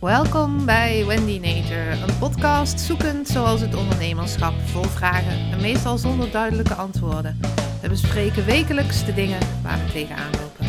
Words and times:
Welkom 0.00 0.66
bij 0.66 1.04
Wendy 1.06 1.38
Nature, 1.38 1.90
een 1.90 2.18
podcast 2.18 2.80
zoekend 2.80 3.28
zoals 3.28 3.60
het 3.60 3.74
ondernemerschap, 3.74 4.54
vol 4.64 4.82
vragen 4.82 5.52
en 5.52 5.60
meestal 5.60 5.98
zonder 5.98 6.30
duidelijke 6.30 6.74
antwoorden. 6.74 7.40
We 7.82 7.88
bespreken 7.88 8.44
wekelijks 8.44 9.04
de 9.04 9.14
dingen 9.14 9.38
waar 9.62 9.78
we 9.78 9.92
tegenaan 9.92 10.30
lopen. 10.30 10.66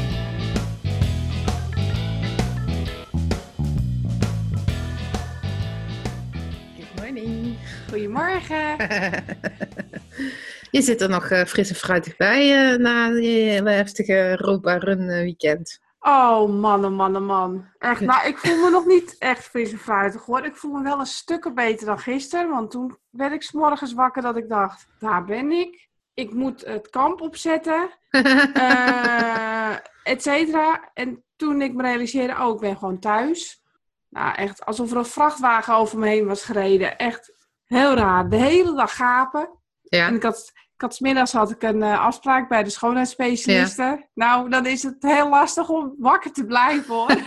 Good 6.76 6.96
morning. 6.96 7.58
Goedemorgen. 7.90 8.76
je 10.72 10.82
zit 10.82 11.02
er 11.02 11.10
nog 11.10 11.32
uh, 11.32 11.44
fris 11.44 11.70
en 11.70 11.76
fruitig 11.76 12.18
bij 12.18 12.72
uh, 12.72 12.78
na 12.78 13.06
je 13.08 13.62
heftige 13.64 14.14
Europa 14.14 14.78
Run 14.78 15.02
uh, 15.02 15.22
weekend. 15.22 15.80
Oh 16.04 16.50
man, 16.50 16.86
oh 16.86 16.92
man, 16.92 17.16
oh 17.16 17.22
man. 17.22 17.68
Echt, 17.78 18.02
nou, 18.02 18.28
ik 18.28 18.38
voel 18.38 18.58
me 18.64 18.70
nog 18.70 18.86
niet 18.86 19.16
echt 19.18 19.44
fris 19.44 19.72
en 19.72 19.78
fruitig 19.78 20.26
hoor. 20.26 20.46
Ik 20.46 20.56
voel 20.56 20.72
me 20.72 20.84
wel 20.84 21.00
een 21.00 21.06
stukken 21.06 21.54
beter 21.56 21.86
dan 21.86 22.00
gisteren. 22.00 22.50
Want 22.50 22.72
toen 22.72 22.98
werd 23.10 23.34
ik 23.34 23.42
s'morgens 23.42 23.94
wakker 23.94 24.22
dat 24.22 24.38
ik 24.38 24.50
dacht, 24.50 24.88
daar 25.00 25.26
ben 25.26 25.52
ik. 25.52 25.90
Ik 26.14 26.34
moet 26.34 26.66
het 26.66 26.90
kamp 26.90 27.22
opzetten. 27.22 27.90
uh, 28.12 29.72
et 30.14 30.22
cetera. 30.22 30.92
En 30.94 31.24
toen 31.36 31.62
ik 31.62 31.74
me 31.74 31.82
realiseerde, 31.82 32.44
oh, 32.44 32.54
ik 32.54 32.60
ben 32.60 32.78
gewoon 32.78 33.00
thuis. 33.00 33.64
Nou, 34.10 34.36
echt 34.36 34.66
alsof 34.66 34.92
er 34.92 34.98
een 34.98 35.06
vrachtwagen 35.06 35.76
over 35.76 36.00
me 36.00 36.08
heen 36.08 36.28
was 36.28 36.44
gereden. 36.44 36.98
Echt 36.98 37.34
heel 37.66 37.94
raar. 37.94 38.30
De 38.30 38.36
hele 38.36 38.76
dag 38.76 38.96
gapen. 38.96 39.50
Ja. 39.82 40.08
En 40.08 40.16
ik 40.16 40.24
had 40.24 40.52
had 40.82 40.96
smiddags 40.96 41.32
had 41.32 41.52
ik 41.52 41.64
een 41.64 41.82
uh, 41.82 42.00
afspraak 42.00 42.50
bij 42.50 42.64
de 42.64 42.70
schoonheidsspecialisten. 42.70 43.86
Ja. 43.86 44.08
Nou, 44.14 44.50
dan 44.50 44.66
is 44.66 44.84
het 44.84 44.96
heel 45.00 45.30
lastig 45.30 45.70
om 45.70 45.96
wakker 45.98 46.32
te 46.32 46.46
blijven 46.46 46.94
hoor. 46.94 47.08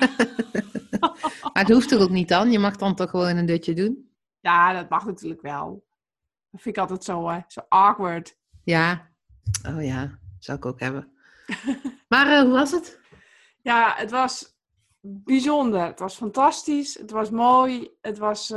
maar 1.52 1.62
het 1.62 1.69
hoeft 1.69 1.91
er 1.91 2.00
ook 2.00 2.10
niet 2.10 2.28
dan. 2.28 2.50
Je 2.50 2.58
mag 2.58 2.77
dan 2.77 2.94
toch 2.94 3.10
gewoon 3.10 3.36
een 3.36 3.47
dutje 3.47 3.75
doen? 3.75 4.10
Ja, 4.41 4.72
dat 4.72 4.88
mag 4.88 5.05
natuurlijk 5.05 5.42
wel. 5.42 5.84
Dat 6.50 6.62
vind 6.62 6.77
ik 6.77 6.82
altijd 6.82 7.05
zo, 7.05 7.28
uh, 7.28 7.36
zo 7.48 7.60
awkward. 7.69 8.36
Ja. 8.62 9.10
Oh 9.69 9.84
ja, 9.84 10.19
zou 10.38 10.58
ik 10.58 10.66
ook 10.66 10.80
hebben. 10.80 11.12
maar 12.08 12.27
uh, 12.27 12.41
hoe 12.41 12.52
was 12.52 12.70
het? 12.70 13.00
Ja, 13.62 13.94
het 13.97 14.10
was 14.10 14.56
bijzonder. 15.00 15.86
Het 15.86 15.98
was 15.98 16.16
fantastisch. 16.16 16.94
Het 16.94 17.10
was 17.10 17.30
mooi. 17.30 17.91
Het 18.00 18.19
was 18.19 18.55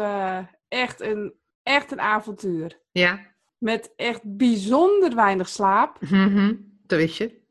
echt, 0.67 1.01
een, 1.01 1.33
echt 1.63 1.91
een 1.91 2.01
avontuur. 2.01 2.81
Ja. 2.91 3.26
Met 3.57 3.93
echt 3.95 4.21
bijzonder 4.23 5.15
weinig 5.15 5.49
slaap. 5.49 5.97
Mm 5.99 6.79
Dat 6.85 6.99
wist 6.99 7.17
je? 7.17 7.41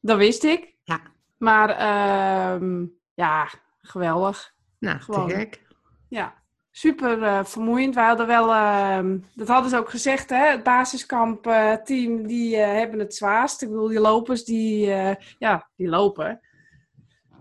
Dat 0.00 0.18
wist 0.18 0.44
ik. 0.44 0.74
Ja. 0.82 1.00
Maar 1.36 1.70
uh, 1.70 2.82
ja, 3.14 3.48
geweldig. 3.80 4.54
Nou, 4.78 5.00
Gewoon. 5.00 5.28
te 5.28 5.34
gek. 5.34 5.62
Ja, 6.08 6.34
super 6.70 7.18
uh, 7.18 7.44
vermoeiend. 7.44 7.94
Wij 7.94 8.06
hadden 8.06 8.26
wel, 8.26 8.48
uh, 8.48 9.20
dat 9.34 9.48
hadden 9.48 9.70
ze 9.70 9.76
ook 9.76 9.90
gezegd, 9.90 10.30
hè, 10.30 10.50
het 10.50 10.62
basiskamp 10.62 11.46
uh, 11.46 11.72
team, 11.72 12.26
die 12.26 12.56
eh, 12.56 12.72
hebben 12.72 12.98
het 12.98 13.14
zwaarst. 13.14 13.62
Ik 13.62 13.68
bedoel, 13.68 13.88
die 13.88 14.00
lopers, 14.00 14.44
die, 14.44 14.86
ja, 15.38 15.68
die 15.76 15.88
lopen. 15.88 16.40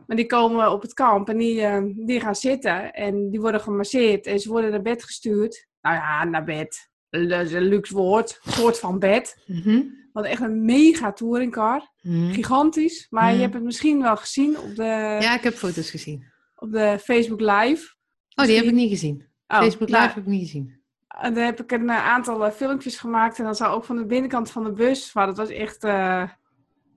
Maar 0.07 0.17
die 0.17 0.25
komen 0.25 0.71
op 0.71 0.81
het 0.81 0.93
kamp 0.93 1.29
en 1.29 1.37
die, 1.37 2.05
die 2.05 2.19
gaan 2.19 2.35
zitten 2.35 2.93
en 2.93 3.29
die 3.29 3.41
worden 3.41 3.61
gemasseerd 3.61 4.25
en 4.25 4.39
ze 4.39 4.49
worden 4.49 4.71
naar 4.71 4.81
bed 4.81 5.03
gestuurd. 5.03 5.67
Nou 5.81 5.95
ja, 5.95 6.23
naar 6.23 6.43
bed 6.43 6.89
een 7.15 7.61
luxe 7.61 7.93
woord, 7.93 8.39
soort 8.47 8.79
van 8.79 8.99
bed. 8.99 9.43
Mm 9.45 10.03
Wat 10.13 10.25
echt 10.25 10.41
een 10.41 10.65
mega 10.65 11.13
touringcar. 11.13 11.89
Mm 12.01 12.31
Gigantisch. 12.33 13.07
Maar 13.09 13.25
je 13.27 13.31
Mhm. 13.33 13.41
hebt 13.41 13.53
het 13.53 13.63
misschien 13.63 14.01
wel 14.01 14.17
gezien 14.17 14.59
op 14.59 14.75
de, 14.75 14.83
Ja, 15.21 15.35
ik 15.35 15.43
heb 15.43 15.53
foto's 15.53 15.89
gezien. 15.89 16.23
op 16.55 16.71
de 16.71 16.97
Facebook 17.03 17.39
Live. 17.39 17.93
Oh, 18.35 18.45
die 18.45 18.55
heb 18.55 18.65
ik 18.65 18.71
niet 18.73 18.89
gezien. 18.89 19.27
Oh, 19.47 19.57
Facebook 19.57 19.89
Live 19.89 19.99
nou, 20.01 20.07
heb 20.13 20.17
ik 20.17 20.25
niet 20.25 20.41
gezien. 20.41 20.83
en 21.07 21.33
daar 21.33 21.45
heb 21.45 21.59
ik 21.61 21.71
een 21.71 21.89
eh, 21.89 22.07
aantal 22.07 22.45
eh, 22.45 22.51
filmpjes 22.51 22.97
gemaakt. 22.97 23.37
En 23.37 23.43
dan 23.43 23.55
zou 23.55 23.73
ook 23.75 23.83
van 23.83 23.95
de 23.95 24.05
binnenkant 24.05 24.51
van 24.51 24.63
de 24.63 24.71
bus. 24.71 25.13
Maar 25.13 25.25
dat 25.25 25.37
was 25.37 25.49
echt... 25.49 25.83
eh, 25.83 26.23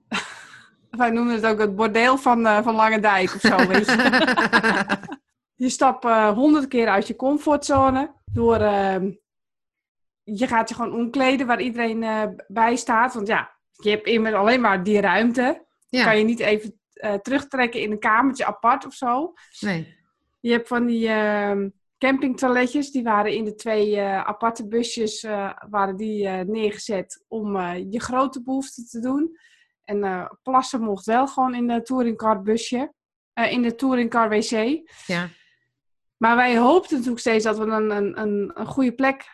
wij 0.89 1.09
noemen 1.09 1.33
het 1.33 1.45
ook 1.45 1.59
het 1.59 1.75
bordeel 1.75 2.17
van, 2.17 2.43
van 2.63 2.75
Lange 2.75 2.99
Dijk 2.99 3.33
of 3.35 3.41
zo, 3.41 3.67
weet 3.67 3.85
je. 3.85 5.07
Je 5.55 5.69
stapt 5.69 6.03
honderd 6.35 6.67
keer 6.67 6.87
uit 6.87 7.07
je 7.07 7.15
comfortzone. 7.15 8.11
Door... 8.25 8.57
je 10.33 10.47
gaat 10.47 10.69
je 10.69 10.75
gewoon 10.75 10.93
omkleden 10.93 11.47
waar 11.47 11.61
iedereen 11.61 12.03
eh, 12.03 12.23
bij 12.47 12.75
staat. 12.75 13.13
Want 13.13 13.27
ja, 13.27 13.55
je 13.71 13.89
hebt 13.89 14.07
immers 14.07 14.35
alleen 14.35 14.61
maar 14.61 14.83
die 14.83 15.01
ruimte. 15.01 15.65
Ja, 15.89 16.03
Kan 16.03 16.17
je 16.17 16.23
niet 16.23 16.39
even 16.39 16.79
eh, 16.93 17.13
terugtrekken 17.13 17.81
in 17.81 17.91
een 17.91 17.99
kamertje 17.99 18.45
apart 18.45 18.85
of 18.85 18.93
zo. 18.93 19.33
nee. 19.59 19.97
Je 20.41 20.51
hebt 20.51 20.67
van 20.67 20.85
die 20.85 21.07
ehm, 21.07 21.69
campingtoiletjes. 21.97 22.91
Die 22.91 23.03
waren 23.03 23.33
in 23.33 23.43
de 23.43 23.55
twee 23.55 23.97
eh, 23.97 24.23
aparte 24.23 24.67
busjes 24.67 25.21
waren 25.69 25.95
die, 25.95 26.27
neergezet 26.27 27.25
om 27.27 27.59
je 27.89 28.01
grote 28.01 28.43
behoeften 28.43 28.87
te 28.87 28.99
doen. 28.99 29.37
En 29.83 30.29
plassen 30.43 30.81
mocht 30.81 31.05
wel 31.05 31.27
gewoon 31.27 31.55
in 31.55 31.67
de 31.67 31.81
touringcar 31.81 32.41
busje. 32.41 32.93
in 33.49 33.61
de 33.61 33.75
touringcar 33.75 34.29
wc. 34.29 34.81
Ja. 35.05 35.29
Maar 36.17 36.35
wij 36.35 36.57
hoopten 36.57 36.95
natuurlijk 36.95 37.21
steeds 37.21 37.43
dat 37.43 37.57
we 37.57 37.65
een, 37.65 38.19
een, 38.21 38.51
een 38.59 38.65
goede 38.65 38.93
plek 38.93 39.25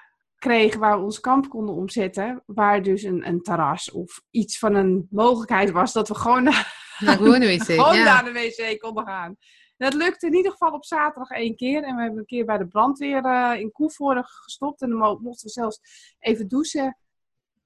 kregen 0.47 0.79
waar 0.79 0.97
we 0.97 1.03
ons 1.03 1.19
kamp 1.19 1.49
konden 1.49 1.75
omzetten. 1.75 2.43
Waar 2.45 2.81
dus 2.81 3.03
een, 3.03 3.27
een 3.27 3.41
terras 3.41 3.91
of 3.91 4.21
iets 4.31 4.59
van 4.59 4.75
een 4.75 5.07
mogelijkheid 5.09 5.71
was 5.71 5.93
dat 5.93 6.07
we 6.07 6.15
gewoon 6.15 6.43
naar, 6.43 6.87
gewoon 7.17 7.41
een 7.41 7.57
wc. 7.57 7.63
gewoon 7.63 7.95
ja. 7.97 8.03
naar 8.03 8.23
de 8.23 8.31
wc 8.31 8.79
konden 8.79 9.05
gaan. 9.05 9.35
En 9.77 9.89
dat 9.89 9.93
lukte 9.93 10.25
in 10.27 10.33
ieder 10.35 10.51
geval 10.51 10.71
op 10.71 10.85
zaterdag 10.85 11.29
één 11.29 11.55
keer. 11.55 11.83
En 11.83 11.95
we 11.95 12.01
hebben 12.01 12.19
een 12.19 12.25
keer 12.25 12.45
bij 12.45 12.57
de 12.57 12.67
brandweer 12.67 13.25
eh, 13.25 13.59
in 13.59 13.71
Koevoorde 13.71 14.23
gestopt. 14.23 14.81
En 14.81 14.89
dan 14.89 14.97
mo- 14.97 15.19
mochten 15.21 15.45
we 15.47 15.51
zelfs 15.53 15.79
even 16.19 16.47
douchen 16.47 16.97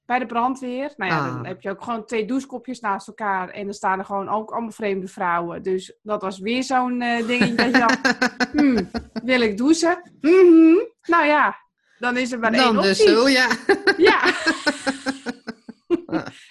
bij 0.05 0.19
de 0.19 0.25
brandweer. 0.25 0.93
Nou 0.97 1.11
ja, 1.11 1.17
Ah. 1.19 1.33
dan 1.33 1.45
heb 1.45 1.61
je 1.61 1.69
ook 1.69 1.83
gewoon 1.83 2.05
twee 2.05 2.25
douchekopjes 2.25 2.79
naast 2.79 3.07
elkaar. 3.07 3.49
En 3.49 3.63
dan 3.65 3.73
staan 3.73 3.99
er 3.99 4.05
gewoon 4.05 4.29
ook 4.29 4.51
allemaal 4.51 4.71
vreemde 4.71 5.07
vrouwen. 5.07 5.63
Dus 5.63 5.97
dat 6.01 6.21
was 6.21 6.39
weer 6.39 6.63
zo'n 6.63 7.01
eh 7.01 7.27
dingetje 7.27 7.55
dat 7.55 7.65
je 7.65 7.71
dacht, 7.71 8.17
hmm, 8.57 8.89
wil 9.23 9.41
ik 9.41 9.57
douchen? 9.57 10.11
Mhm. 10.21 10.75
Nou 11.01 11.25
ja, 11.25 11.55
dan 11.99 12.17
is 12.17 12.31
er 12.31 12.39
maar 12.39 12.53
één 12.53 12.63
Dan 12.63 12.77
optie. 12.77 13.05
dus 13.05 13.13
zo, 13.13 13.27
ja. 13.29 13.47
Ja. 14.09 14.33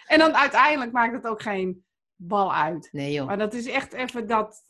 en 0.06 0.19
dan 0.19 0.36
uiteindelijk 0.36 0.92
maakt 0.92 1.12
het 1.12 1.26
ook 1.26 1.42
geen 1.42 1.84
bal 2.16 2.54
uit. 2.54 2.88
Nee 2.92 3.12
joh. 3.12 3.26
Maar 3.26 3.38
dat 3.38 3.54
is 3.54 3.66
echt 3.66 3.92
even 3.92 4.26
dat 4.26 4.62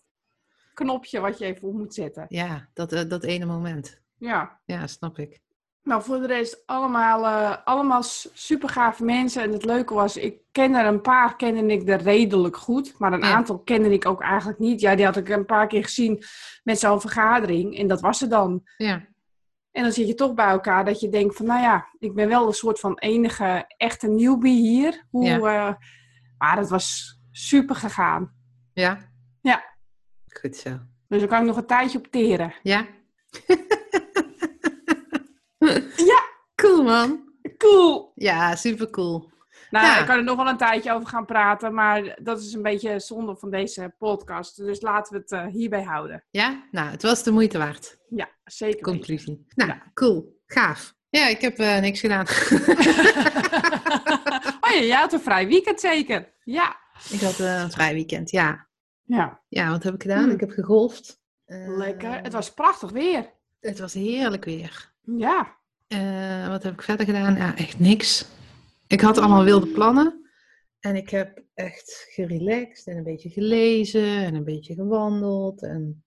knopje 0.74 1.20
wat 1.20 1.38
je 1.38 1.44
even 1.44 1.68
op 1.68 1.74
moet 1.74 1.94
zetten. 1.94 2.26
Ja, 2.28 2.68
dat, 2.74 2.92
eh, 2.92 3.08
dat 3.08 3.24
ene 3.24 3.44
moment. 3.44 4.00
Ja. 4.18 4.60
Ja, 4.64 4.86
snap 4.86 5.18
ik. 5.18 5.40
Nou, 5.82 6.02
voor 6.02 6.20
de 6.20 6.26
rest 6.26 6.62
allemaal, 6.66 7.24
eh, 7.26 7.56
allemaal 7.64 8.02
super 8.32 8.68
gave 8.68 9.04
mensen. 9.04 9.42
En 9.42 9.52
het 9.52 9.64
leuke 9.64 9.94
was, 9.94 10.16
ik 10.16 10.38
kende 10.52 10.78
er 10.78 10.86
een 10.86 11.00
paar, 11.00 11.36
kende 11.36 11.72
ik 11.72 11.88
er 11.88 12.00
redelijk 12.02 12.56
goed. 12.56 12.98
Maar 12.98 13.12
een 13.12 13.20
Ja. 13.20 13.34
aantal 13.34 13.58
kende 13.58 13.90
ik 13.92 14.06
ook 14.06 14.20
eigenlijk 14.22 14.58
niet. 14.58 14.80
Ja, 14.80 14.94
die 14.94 15.04
had 15.04 15.16
ik 15.16 15.28
een 15.28 15.46
paar 15.46 15.66
keer 15.66 15.84
gezien 15.84 16.22
met 16.64 16.78
zo'n 16.78 17.00
vergadering. 17.00 17.78
En 17.78 17.86
dat 17.86 18.00
was 18.00 18.20
het 18.20 18.30
dan. 18.30 18.62
Ja. 18.76 19.06
En 19.78 19.84
dan 19.84 19.92
zit 19.92 20.06
je 20.08 20.14
toch 20.14 20.34
bij 20.34 20.48
elkaar 20.48 20.84
dat 20.84 21.00
je 21.00 21.08
denkt 21.08 21.36
van, 21.36 21.46
nou 21.46 21.60
ja, 21.60 21.88
ik 21.98 22.14
ben 22.14 22.28
wel 22.28 22.46
een 22.46 22.52
soort 22.52 22.80
van 22.80 22.98
enige 22.98 23.64
echte 23.76 24.08
newbie 24.08 24.60
hier. 24.60 25.06
Hoe, 25.10 25.24
Ja. 25.24 25.68
eh, 25.68 25.74
maar 26.38 26.56
het 26.56 26.68
was 26.68 27.18
super 27.30 27.74
gegaan. 27.76 28.32
Ja? 28.72 28.98
Ja. 29.40 29.64
Goed 30.40 30.56
zo. 30.56 30.70
Dus 31.08 31.18
daar 31.18 31.28
kan 31.28 31.40
ik 31.40 31.46
nog 31.46 31.56
een 31.56 31.66
tijdje 31.66 31.98
op 31.98 32.06
teren. 32.06 32.54
Ja? 32.62 32.86
Ja. 35.96 36.22
Cool 36.54 36.82
man. 36.82 37.32
Cool! 37.56 38.12
Ja, 38.14 38.54
super 38.56 38.90
cool. 38.90 39.30
Nou, 39.70 39.86
Ja. 39.86 39.98
ik 40.00 40.06
kan 40.06 40.16
er 40.16 40.24
nog 40.24 40.36
wel 40.36 40.48
een 40.48 40.56
tijdje 40.56 40.92
over 40.92 41.08
gaan 41.08 41.24
praten, 41.26 41.74
maar 41.74 42.18
dat 42.22 42.40
is 42.40 42.52
een 42.52 42.62
beetje 42.62 43.00
zonde 43.00 43.36
van 43.36 43.50
deze 43.50 43.94
podcast. 43.98 44.56
Dus 44.56 44.80
laten 44.80 45.12
we 45.12 45.18
het 45.18 45.32
eh, 45.32 45.46
hierbij 45.46 45.82
houden. 45.82 46.24
Ja? 46.30 46.66
Nou, 46.70 46.90
het 46.90 47.02
was 47.02 47.22
de 47.22 47.30
moeite 47.30 47.58
waard. 47.58 47.98
Ja, 48.08 48.28
zeker. 48.44 48.74
weten. 48.74 48.92
Conclusie. 48.92 49.46
Nou, 49.54 49.70
Ja. 49.70 49.82
cool. 49.94 50.40
Gaaf. 50.46 50.94
Ja, 51.10 51.26
ik 51.28 51.40
heb 51.40 51.58
eh, 51.58 51.78
niks 51.80 52.00
gedaan. 52.00 52.26
oh 54.60 54.70
ja, 54.74 54.80
jij 54.80 54.96
had 54.96 55.12
een 55.12 55.20
vrij 55.20 55.46
weekend 55.46 55.80
zeker. 55.80 56.32
Ja. 56.44 56.76
ik 57.10 57.20
had 57.20 57.40
eh, 57.40 57.60
een 57.60 57.70
vrij 57.70 57.92
weekend, 57.94 58.30
ja. 58.30 58.66
Ja, 59.04 59.40
Ja, 59.48 59.70
wat 59.70 59.82
heb 59.82 59.94
ik 59.94 60.02
gedaan? 60.02 60.22
Hmm. 60.22 60.30
Ik 60.32 60.40
heb 60.40 60.50
gegolfd. 60.50 61.20
Lekker. 61.66 62.20
Het 62.22 62.32
was 62.32 62.54
prachtig 62.54 62.90
weer. 62.90 63.30
Het 63.60 63.78
was 63.78 63.94
heerlijk 63.94 64.44
weer. 64.44 64.92
Ja. 65.02 65.56
Wat 66.48 66.62
heb 66.62 66.72
ik 66.72 66.82
verder 66.82 67.06
gedaan? 67.06 67.36
Ja, 67.36 67.56
echt 67.56 67.78
niks. 67.78 68.26
Ik 68.88 69.00
had 69.00 69.18
allemaal 69.18 69.44
wilde 69.44 69.66
plannen. 69.66 70.30
En 70.80 70.96
ik 70.96 71.10
heb 71.10 71.42
echt 71.54 72.06
gerelaxed 72.10 72.86
en 72.86 72.96
een 72.96 73.02
beetje 73.04 73.30
gelezen 73.30 74.16
en 74.24 74.34
een 74.34 74.44
beetje 74.44 74.74
gewandeld. 74.74 75.62
En 75.62 76.02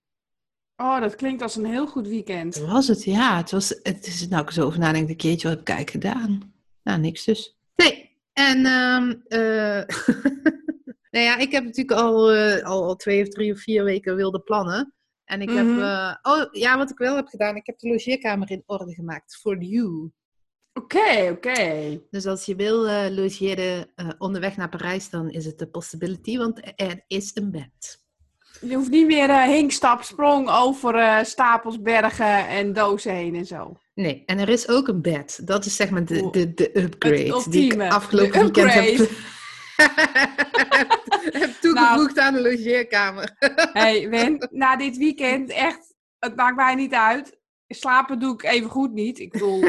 Oh, 0.76 1.00
dat 1.00 1.16
klinkt 1.16 1.42
als 1.42 1.56
een 1.56 1.66
heel 1.66 1.88
goed 1.88 2.08
weekend. 2.08 2.54
dat 2.60 2.68
was 2.70 2.88
het, 2.88 3.04
ja. 3.04 3.38
Het, 3.38 3.52
was, 3.52 3.80
het 3.84 4.08
is 4.08 4.28
nou 4.28 4.44
ik 4.44 4.52
zo 4.52 4.66
over 4.66 4.80
nadenk, 4.80 5.10
een 5.10 5.16
keertje, 5.16 5.48
wat 5.48 5.58
heb 5.58 5.68
ik 5.68 5.74
eigenlijk 5.76 6.06
gedaan? 6.06 6.54
Nou, 6.84 7.00
niks 7.00 7.24
dus. 7.26 7.58
Nee. 7.76 8.10
En, 8.34 8.66
ehm 8.66 9.14
eh, 9.28 9.86
nou 11.12 11.26
ja, 11.26 11.38
ik 11.38 11.52
heb 11.52 11.64
natuurlijk 11.64 12.00
al, 12.00 12.32
eh, 12.32 12.64
al, 12.66 12.84
al 12.84 12.96
twee 12.96 13.22
of 13.22 13.28
drie 13.28 13.52
of 13.54 13.60
vier 13.60 13.84
weken 13.84 14.16
wilde 14.16 14.40
plannen. 14.40 14.94
En 15.26 15.42
ik 15.42 15.50
heb, 15.50 15.66
Mhm. 15.66 15.80
eh, 15.80 16.16
oh 16.22 16.46
ja, 16.52 16.78
wat 16.78 16.90
ik 16.92 16.98
wel 16.98 17.16
heb 17.16 17.28
gedaan, 17.28 17.56
ik 17.56 17.66
heb 17.66 17.80
de 17.80 17.88
logeerkamer 17.90 18.52
in 18.52 18.64
orde 18.66 18.94
gemaakt. 18.94 19.36
For 19.36 19.58
you. 19.64 20.12
Oké, 20.74 21.30
oké. 21.32 22.00
Dus 22.10 22.26
als 22.26 22.46
je 22.46 22.56
wil 22.56 22.88
eh, 22.88 23.16
logeren 23.16 23.92
eh, 23.96 24.10
onderweg 24.18 24.58
naar 24.58 24.70
Parijs, 24.70 25.10
dan 25.10 25.30
is 25.30 25.46
het 25.46 25.62
een 25.62 25.72
possibility, 25.72 26.38
want 26.38 26.62
er 26.76 27.04
is 27.08 27.32
een 27.34 27.52
bed. 27.52 28.00
Je 28.62 28.76
hoeft 28.76 28.90
niet 28.90 29.08
meer 29.08 29.30
eh 29.30 29.44
hinkstap, 29.44 30.04
sprong 30.04 30.50
over 30.50 31.26
stapels, 31.26 31.82
bergen 31.82 32.48
en 32.48 32.74
dozen 32.74 33.14
heen 33.14 33.36
en 33.36 33.46
zo. 33.46 33.78
Nee, 33.94 34.24
en 34.26 34.40
er 34.40 34.50
is 34.50 34.68
ook 34.68 34.88
een 34.88 35.02
bed. 35.02 35.42
Dat 35.48 35.66
is 35.66 35.76
zeg 35.76 35.90
maar 35.90 36.06
de, 36.06 36.30
de, 36.30 36.54
de 36.54 36.80
upgrade 36.80 37.44
die 37.50 37.74
ik 37.74 37.82
afgelopen 37.82 38.42
weekend 38.42 38.74
heb, 38.74 39.10
heb 41.42 41.52
toegevoegd 41.62 42.20
aan 42.20 42.34
de 42.34 42.42
logeerkamer. 42.42 43.36
hey, 43.74 44.10
Wen, 44.10 44.48
na 44.52 44.76
dit 44.76 44.98
weekend 44.98 45.50
echt, 45.50 45.94
het 46.20 46.36
maakt 46.36 46.56
mij 46.56 46.76
niet 46.76 46.94
uit. 46.94 47.40
Slapen 47.68 48.20
doe 48.20 48.34
ik 48.34 48.44
even 48.44 48.70
goed 48.70 48.94
niet. 48.94 49.20
Ik 49.20 49.32
bedoel, 49.32 49.64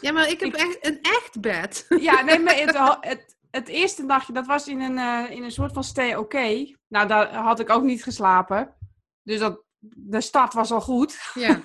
Ja, 0.00 0.12
maar 0.12 0.28
ik 0.28 0.40
heb 0.40 0.52
echt 0.54 0.86
een 0.86 0.98
echt 1.02 1.40
bed. 1.40 1.86
ja, 2.00 2.22
nee, 2.22 2.38
maar 2.38 2.54
het, 2.56 2.76
het, 3.10 3.36
het 3.50 3.68
eerste 3.68 4.02
nachtje, 4.04 4.32
dat 4.32 4.46
was 4.46 4.68
in 4.68 4.80
een, 4.80 4.98
eh, 4.98 5.36
in 5.36 5.42
een 5.42 5.50
soort 5.50 5.72
van 5.72 5.84
stay 5.84 6.14
oké. 6.14 6.66
Nou, 6.88 7.06
daar 7.08 7.34
had 7.34 7.60
ik 7.60 7.70
ook 7.70 7.82
niet 7.82 8.02
geslapen. 8.02 8.74
Dus 9.22 9.38
dat, 9.38 9.62
de 9.96 10.20
start 10.20 10.52
was 10.52 10.70
al 10.70 10.80
goed. 10.80 11.18
Ja. 11.34 11.60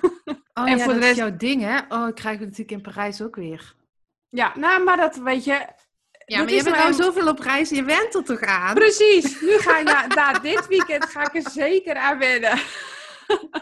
Oh 0.54 0.68
En 0.70 0.76
ja, 0.76 0.84
voor 0.84 0.92
de 0.92 0.98
is 0.98 1.04
rest- 1.04 1.18
jouw 1.18 1.36
ding, 1.36 1.62
hè? 1.62 1.78
Oh, 1.88 2.08
ik 2.08 2.14
krijg 2.14 2.38
het 2.38 2.48
natuurlijk 2.48 2.70
in 2.70 2.80
Parijs 2.92 3.22
ook 3.22 3.36
weer. 3.36 3.74
Ja, 4.28 4.52
nou, 4.56 4.84
maar 4.84 4.96
dat 4.96 5.16
weet 5.16 5.44
je. 5.44 5.66
Ja, 6.26 6.38
maar 6.38 6.48
je 6.48 6.54
is 6.56 6.62
bent 6.62 6.76
nou 6.76 6.92
zoveel 6.92 7.28
op 7.28 7.38
reis, 7.38 7.68
je 7.70 7.82
went 7.84 8.14
er 8.14 8.24
toch 8.24 8.40
aan? 8.40 8.74
Precies, 8.74 9.40
nu 9.40 9.58
ga 9.58 9.78
ik 9.78 9.84
na, 9.84 10.06
na 10.06 10.32
dit 10.38 10.66
weekend 10.66 11.04
ga 11.04 11.32
ik 11.32 11.44
er 11.44 11.50
zeker 11.50 11.94
aan 11.96 12.18
wennen. 12.18 12.58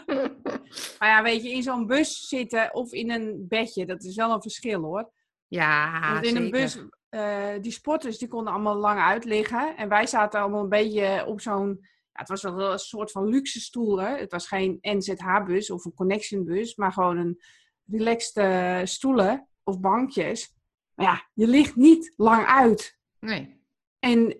maar 0.99 1.09
ja, 1.09 1.23
weet 1.23 1.43
je, 1.43 1.51
in 1.51 1.63
zo'n 1.63 1.87
bus 1.87 2.27
zitten 2.27 2.73
of 2.73 2.91
in 2.91 3.11
een 3.11 3.45
bedje, 3.47 3.85
dat 3.85 4.03
is 4.03 4.15
wel 4.15 4.31
een 4.31 4.41
verschil 4.41 4.81
hoor. 4.81 5.11
Ja, 5.47 6.11
Want 6.13 6.25
in 6.25 6.35
een 6.35 6.51
bus, 6.51 6.79
eh, 7.09 7.53
die 7.61 7.71
sporters 7.71 8.17
die 8.17 8.27
konden 8.27 8.53
allemaal 8.53 8.75
lang 8.75 8.99
uitliggen. 8.99 9.77
En 9.77 9.89
wij 9.89 10.07
zaten 10.07 10.39
allemaal 10.39 10.63
een 10.63 10.69
beetje 10.69 11.25
op 11.27 11.41
zo'n, 11.41 11.77
ja, 11.81 12.19
het 12.19 12.29
was 12.29 12.41
wel 12.41 12.71
een 12.71 12.79
soort 12.79 13.11
van 13.11 13.27
luxe 13.27 13.59
stoelen. 13.59 14.17
Het 14.17 14.31
was 14.31 14.47
geen 14.47 14.77
NZH-bus 14.81 15.71
of 15.71 15.85
een 15.85 15.93
Connection-bus, 15.93 16.75
maar 16.75 16.91
gewoon 16.91 17.17
een 17.17 17.41
relaxed 17.85 18.89
stoelen 18.89 19.47
of 19.63 19.79
bankjes. 19.79 20.55
Maar 20.95 21.05
ja, 21.05 21.29
je 21.33 21.47
ligt 21.47 21.75
niet 21.75 22.13
lang 22.15 22.45
uit. 22.45 22.97
Nee. 23.19 23.59
En 23.99 24.35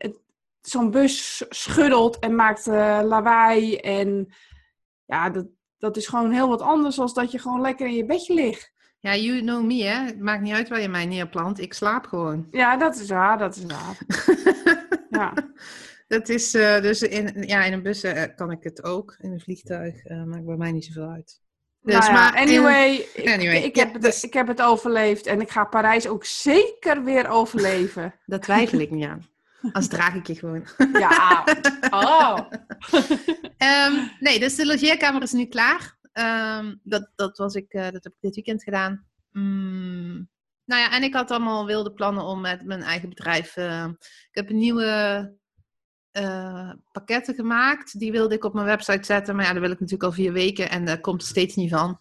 zo'n 0.62 0.92
bus 0.92 1.46
schuddelt 1.50 2.20
en 2.20 2.36
maakt 2.36 2.68
eh, 2.68 3.00
lawaai. 3.04 3.76
En 3.76 4.34
ja, 5.12 5.30
dat, 5.30 5.46
dat 5.78 5.98
is 5.98 6.08
gewoon 6.08 6.32
heel 6.32 6.48
wat 6.48 6.62
anders 6.62 6.96
dan 6.96 7.10
dat 7.14 7.32
je 7.32 7.40
gewoon 7.40 7.62
lekker 7.62 7.88
in 7.88 7.96
je 7.96 8.06
bedje 8.06 8.34
ligt. 8.34 8.72
Ja, 9.00 9.16
you 9.16 9.42
know 9.42 9.64
me, 9.66 9.84
hè? 9.84 10.06
Het 10.06 10.20
maakt 10.20 10.42
niet 10.42 10.54
uit 10.54 10.70
waar 10.70 10.82
je 10.82 10.90
mij 10.90 11.06
neerplant. 11.06 11.60
Ik 11.60 11.74
slaap 11.74 12.06
gewoon. 12.06 12.48
Ja, 12.52 12.78
dat 12.78 12.96
is 12.96 13.10
waar, 13.10 13.38
dat 13.38 13.56
is 13.56 13.66
waar. 13.66 13.98
Ja, 15.10 15.34
Dat 16.08 16.30
is 16.30 16.54
eh, 16.54 16.82
dus 16.82 17.02
in, 17.02 17.44
ja, 17.48 17.64
in 17.64 17.74
een 17.74 17.82
bus 17.82 18.04
eh, 18.04 18.24
kan 18.36 18.52
ik 18.52 18.64
het 18.64 18.84
ook. 18.84 19.16
In 19.20 19.32
een 19.32 19.40
vliegtuig 19.40 20.04
eh, 20.04 20.24
maakt 20.24 20.46
bij 20.46 20.56
mij 20.56 20.72
niet 20.72 20.86
zoveel 20.86 21.10
uit. 21.10 21.42
Dus, 21.82 21.94
nou 21.94 22.06
ja, 22.06 22.12
maar, 22.12 22.36
anyway, 22.36 23.06
ik, 23.14 23.28
anyway, 23.30 23.62
ik, 23.62 23.76
heb 23.76 23.94
het, 23.94 24.02
dus- 24.02 24.24
ik 24.24 24.34
heb 24.34 24.48
het 24.48 24.62
overleefd. 24.62 25.26
En 25.26 25.42
ik 25.42 25.50
ga 25.50 25.64
Parijs 25.64 26.08
ook 26.08 26.26
zeker 26.26 27.04
weer 27.04 27.30
overleven. 27.30 28.14
dat 28.26 28.42
twijfel 28.42 28.80
ik 28.80 28.92
niet 28.92 29.06
aan. 29.06 29.31
Als 29.72 29.88
draag 29.88 30.16
ik 30.16 30.28
je 30.28 30.36
gewoon. 30.36 30.66
Ja, 30.94 31.44
oh. 31.90 32.40
Ehm, 33.58 34.08
nee, 34.20 34.40
dus 34.40 34.56
de 34.56 34.66
logeerkamer 34.66 35.22
is 35.22 35.32
nu 35.32 35.46
klaar. 35.46 35.98
Ehm, 36.12 36.76
dat, 36.84 37.12
dat, 37.16 37.38
was 37.38 37.54
ik, 37.54 37.74
eh, 37.74 37.84
dat 37.84 38.04
heb 38.04 38.14
ik 38.14 38.22
dit 38.22 38.36
weekend 38.36 38.64
gedaan. 38.64 39.06
Mm, 39.32 40.30
nou 40.66 40.82
ja, 40.82 40.92
en 40.92 41.04
ik 41.04 41.14
had 41.14 41.32
allemaal 41.32 41.66
wilde 41.66 41.94
plannen 41.94 42.24
om 42.24 42.42
met 42.42 42.66
mijn 42.66 42.82
eigen 42.82 43.10
bedrijf. 43.10 43.56
eh, 43.58 43.88
ik 44.30 44.36
heb 44.36 44.50
een 44.50 44.58
nieuwe 44.58 45.34
eh, 46.12 46.72
pakketten 46.92 47.36
gemaakt. 47.36 48.00
Die 48.00 48.12
wilde 48.12 48.36
ik 48.36 48.44
op 48.44 48.54
mijn 48.54 48.66
website 48.66 49.04
zetten. 49.06 49.36
Maar 49.36 49.46
ja, 49.46 49.52
dat 49.52 49.62
wil 49.62 49.72
ik 49.72 49.80
natuurlijk 49.80 50.10
al 50.10 50.16
vier 50.16 50.34
weken 50.34 50.70
en 50.70 50.86
daar 50.86 51.00
komt 51.00 51.22
er 51.22 51.28
steeds 51.28 51.56
niet 51.56 51.70
van. 51.70 52.00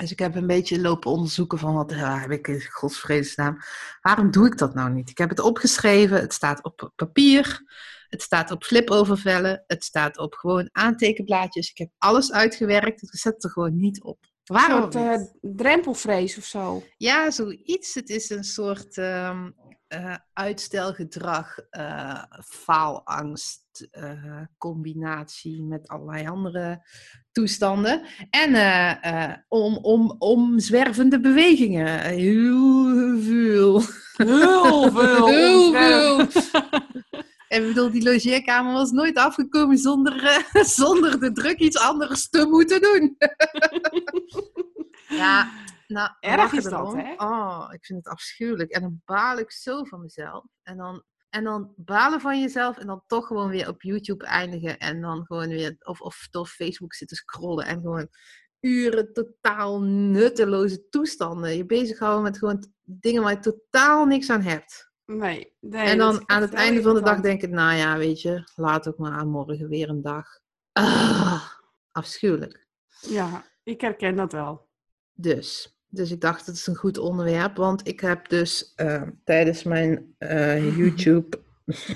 Dus 0.00 0.10
ik 0.10 0.18
heb 0.18 0.34
een 0.34 0.46
beetje 0.46 0.80
lopen 0.80 1.10
onderzoeken 1.10 1.58
van 1.58 1.74
wat 1.74 1.90
ja, 1.90 2.18
heb 2.18 2.30
ik 2.30 2.48
in 2.48 2.62
godsvredesnaam. 2.70 3.58
Waarom 4.00 4.30
doe 4.30 4.46
ik 4.46 4.58
dat 4.58 4.74
nou 4.74 4.90
niet? 4.90 5.10
Ik 5.10 5.18
heb 5.18 5.28
het 5.28 5.40
opgeschreven. 5.40 6.20
Het 6.20 6.32
staat 6.32 6.64
op 6.64 6.92
papier. 6.96 7.62
Het 8.08 8.22
staat 8.22 8.50
op 8.50 8.64
flipovervellen. 8.64 9.64
Het 9.66 9.84
staat 9.84 10.18
op 10.18 10.34
gewoon 10.34 10.68
aantekenblaadjes. 10.72 11.70
Ik 11.70 11.78
heb 11.78 11.90
alles 11.98 12.32
uitgewerkt. 12.32 13.00
Het 13.00 13.10
zet 13.10 13.44
er 13.44 13.50
gewoon 13.50 13.76
niet 13.76 14.02
op. 14.02 14.18
Een 14.22 14.56
Waarom 14.56 14.92
soort 14.92 14.94
eh, 14.94 15.20
drempelvrees 15.40 16.36
of 16.36 16.44
zo. 16.44 16.82
Ja, 16.96 17.30
zoiets. 17.30 17.94
Het 17.94 18.08
is 18.08 18.30
een 18.30 18.44
soort 18.44 18.98
ehm, 18.98 19.50
eh, 19.92 20.14
uitstelgedrag, 20.32 21.58
eh, 21.70 22.22
faalangst, 22.44 23.88
eh, 23.90 24.40
combinatie 24.58 25.62
met 25.62 25.88
allerlei 25.88 26.26
andere 26.26 26.86
toestanden. 27.32 28.02
En 28.30 28.54
eh, 28.54 29.30
eh, 29.30 29.36
om, 29.48 29.76
om, 29.76 30.16
omzwervende 30.18 31.20
bewegingen. 31.20 32.00
Heel 32.00 33.18
veel. 33.20 33.82
Heel 34.16 34.90
veel. 34.90 35.26
Heel 35.36 35.72
veel. 35.72 36.18
En 37.48 37.62
ik 37.62 37.66
bedoel, 37.66 37.90
die 37.90 38.02
logeerkamer 38.02 38.72
was 38.72 38.90
nooit 38.90 39.16
afgekomen 39.16 39.78
zonder, 39.78 40.46
zonder 40.78 41.20
de 41.20 41.32
druk 41.32 41.58
iets 41.58 41.78
anders 41.78 42.28
te 42.28 42.46
moeten 42.46 42.80
doen. 42.80 43.16
ja, 45.22 45.50
nou, 45.92 46.10
Erg 46.20 46.52
is 46.52 46.64
dat, 46.64 46.94
hè? 46.94 47.14
Oh, 47.16 47.68
ik 47.70 47.84
vind 47.84 48.04
het 48.04 48.14
afschuwelijk. 48.14 48.70
En 48.70 48.80
dan 48.80 49.02
baal 49.04 49.38
ik 49.38 49.52
zo 49.52 49.84
van 49.84 50.00
mezelf. 50.00 50.44
En 50.62 50.76
dan, 50.76 51.02
en 51.28 51.44
dan 51.44 51.72
balen 51.76 52.20
van 52.20 52.40
jezelf 52.40 52.78
en 52.78 52.86
dan 52.86 53.02
toch 53.06 53.26
gewoon 53.26 53.48
weer 53.48 53.68
op 53.68 53.82
YouTube 53.82 54.24
eindigen. 54.24 54.78
En 54.78 55.00
dan 55.00 55.26
gewoon 55.26 55.48
weer, 55.48 55.76
of, 55.78 56.00
of 56.00 56.28
door 56.30 56.46
Facebook 56.46 56.94
zitten 56.94 57.16
scrollen. 57.16 57.66
En 57.66 57.80
gewoon 57.80 58.08
uren 58.60 59.12
totaal 59.12 59.82
nutteloze 59.82 60.88
toestanden. 60.88 61.56
Je 61.56 61.66
bezighouden 61.66 62.22
met 62.22 62.38
gewoon 62.38 62.72
dingen 62.82 63.22
waar 63.22 63.32
je 63.32 63.38
totaal 63.38 64.04
niks 64.04 64.30
aan 64.30 64.42
hebt. 64.42 64.90
Nee, 65.04 65.56
nee. 65.60 65.86
en 65.86 65.98
dan 65.98 66.22
aan 66.26 66.40
het 66.40 66.52
einde 66.52 66.82
van 66.82 66.94
de 66.94 67.02
dag 67.02 67.20
denk 67.20 67.42
ik, 67.42 67.50
nou 67.50 67.76
ja, 67.76 67.98
weet 67.98 68.20
je, 68.20 68.50
laat 68.54 68.88
ook 68.88 68.98
maar 68.98 69.12
aan 69.12 69.28
morgen 69.28 69.68
weer 69.68 69.88
een 69.88 70.02
dag. 70.02 70.26
Ah, 70.72 71.42
afschuwelijk. 71.90 72.66
Ja, 73.00 73.44
ik 73.62 73.80
herken 73.80 74.16
dat 74.16 74.32
wel. 74.32 74.68
Dus, 75.12 75.71
dus 75.94 76.10
ik 76.10 76.20
dacht, 76.20 76.46
het 76.46 76.56
is 76.56 76.66
een 76.66 76.76
goed 76.76 76.98
onderwerp, 76.98 77.56
want 77.56 77.88
ik 77.88 78.00
heb 78.00 78.28
dus 78.28 78.72
eh, 78.74 79.02
tijdens 79.24 79.62
mijn 79.62 80.14
eh, 80.18 80.76
YouTube, 80.78 81.40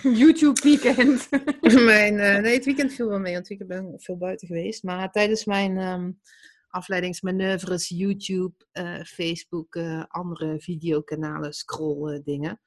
YouTube 0.02 0.60
weekend. 0.62 1.28
mijn, 1.84 2.18
eh, 2.18 2.42
nee, 2.42 2.54
het 2.54 2.64
weekend 2.64 2.92
viel 2.92 3.08
wel 3.08 3.18
mee, 3.18 3.32
want 3.32 3.48
het 3.48 3.58
weekend 3.58 3.68
ben 3.68 3.94
ik 3.94 4.02
veel 4.02 4.16
buiten 4.16 4.46
geweest, 4.46 4.82
maar 4.82 5.10
tijdens 5.10 5.44
mijn 5.44 5.78
ehm, 5.78 6.10
afleidingsmanoeuvres, 6.68 7.88
YouTube, 7.88 8.54
Facebook, 9.04 9.76
andere 10.08 10.60
videokanalen, 10.60 11.52
scroll 11.52 12.12
eh, 12.14 12.20
dingen. 12.24 12.60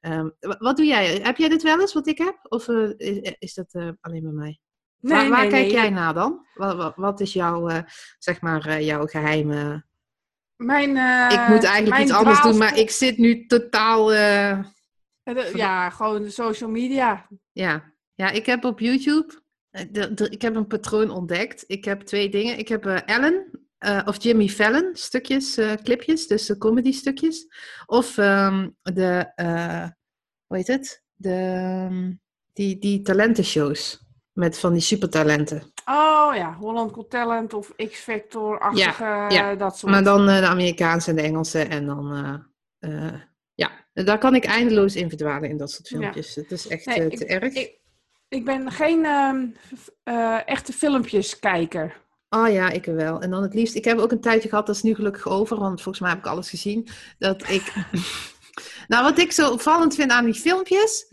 Ehm, 0.00 0.28
wa- 0.40 0.58
wat 0.58 0.76
doe 0.76 0.86
jij? 0.86 1.20
Heb 1.22 1.36
jij 1.36 1.48
dit 1.48 1.62
wel 1.62 1.80
eens, 1.80 1.92
wat 1.92 2.06
ik 2.06 2.18
heb? 2.18 2.38
Of 2.42 2.68
is, 2.96 3.34
is 3.38 3.54
dat 3.54 3.74
alleen 4.00 4.22
bij 4.22 4.32
mij? 4.32 4.60
waar 5.00 5.28
waar 5.28 5.48
kijk 5.48 5.70
jij 5.70 5.90
naar 5.90 6.14
dan? 6.14 6.46
Wat, 6.54 6.76
wat, 6.76 6.96
wat 6.96 7.20
is 7.20 7.32
jouw, 7.32 7.84
zeg 8.18 8.40
maar, 8.40 8.82
jouw 8.82 9.06
geheime... 9.06 9.84
Mijn, 10.56 10.96
eh, 10.96 11.28
ik 11.42 11.48
moet 11.48 11.64
eigenlijk 11.64 11.88
mijn 11.88 12.02
iets 12.02 12.12
anders 12.12 12.42
doen, 12.42 12.56
maar 12.58 12.78
ik 12.78 12.90
zit 12.90 13.18
nu 13.18 13.46
totaal... 13.46 14.12
eh, 14.12 14.50
Eh, 15.22 15.54
Ja, 15.54 15.90
gewoon 15.90 16.22
de 16.22 16.30
social 16.30 16.70
media. 16.70 17.28
ja. 17.52 17.92
ja, 18.14 18.30
ik 18.30 18.46
heb 18.46 18.64
op 18.64 18.80
YouTube... 18.80 19.42
eh, 19.70 19.84
de- 19.90 20.14
de- 20.14 20.28
ik 20.30 20.42
heb 20.42 20.54
een 20.56 20.66
patroon 20.66 21.10
ontdekt. 21.10 21.64
Ik 21.66 21.84
heb 21.84 22.00
twee 22.00 22.28
dingen. 22.28 22.58
Ik 22.58 22.68
heb 22.68 22.86
eh, 22.86 22.96
Ellen 23.06 23.50
eh, 23.78 24.02
of 24.04 24.22
Jimmy 24.22 24.48
Fallon 24.48 24.90
stukjes, 24.92 25.56
eh, 25.56 25.72
clipjes, 25.72 26.26
dus 26.26 26.46
de 26.46 26.58
comedy 26.58 26.92
stukjes. 26.92 27.46
Of 27.86 28.18
ehm, 28.18 28.68
de, 28.82 29.32
eh, 29.34 29.86
hoe 30.46 30.56
heet 30.56 30.66
het? 30.66 31.02
De, 31.14 31.32
ehm, 31.32 32.12
die, 32.52 32.78
die 32.78 33.02
talentenshows 33.02 34.00
met 34.32 34.58
van 34.58 34.72
die 34.72 34.82
supertalenten. 34.82 35.72
Oh 36.36 36.42
ja, 36.42 36.54
Holland 36.54 36.92
Got 36.94 37.10
Talent 37.10 37.54
of 37.54 37.72
X-Factor-achtige, 37.90 39.04
ja. 39.28 39.54
dat 39.54 39.78
soort. 39.78 39.92
Maar 39.92 40.02
dan 40.04 40.28
eh, 40.28 40.38
de 40.38 40.46
Amerikaanse 40.46 41.10
en 41.10 41.16
de 41.16 41.22
Engelse 41.22 41.62
en 41.62 41.86
dan... 41.86 42.12
eh, 42.80 43.04
eh, 43.06 43.14
ja, 43.54 43.70
daar 43.92 44.18
kan 44.18 44.34
ik 44.34 44.44
eindeloos 44.44 44.96
in 44.96 45.08
verdwalen 45.08 45.48
in 45.50 45.56
dat 45.56 45.70
soort 45.70 45.88
filmpjes. 45.88 46.34
Het 46.34 46.50
is 46.52 46.68
echt 46.68 46.86
Nee, 46.86 47.06
ik- 47.08 47.18
te 47.18 47.26
erg. 47.26 47.54
ik- 47.54 47.80
Ik 48.28 48.44
ben 48.44 48.70
geen 48.70 49.04
ehm, 49.04 49.46
f- 49.76 49.90
eh, 50.02 50.48
echte 50.48 50.72
filmpjeskijker. 50.72 52.04
Oh 52.28 52.48
ja, 52.52 52.70
ik 52.70 52.84
wel. 52.84 53.20
En 53.20 53.30
dan 53.30 53.42
het 53.42 53.54
liefst. 53.54 53.74
Ik 53.74 53.84
heb 53.84 53.98
ook 53.98 54.10
een 54.12 54.20
tijdje 54.20 54.48
gehad, 54.48 54.66
dat 54.66 54.74
is 54.76 54.82
nu 54.82 54.94
gelukkig 54.94 55.26
over, 55.28 55.56
want 55.58 55.82
volgens 55.82 56.00
mij 56.00 56.10
heb 56.10 56.18
ik 56.18 56.26
alles 56.26 56.50
gezien. 56.50 56.88
Dat 57.18 57.48
ik. 57.48 57.72
nou, 58.88 59.02
wat 59.04 59.18
ik 59.18 59.32
zo 59.32 59.50
opvallend 59.50 59.94
vind 59.94 60.10
aan 60.10 60.24
die 60.24 60.34
filmpjes. 60.34 61.12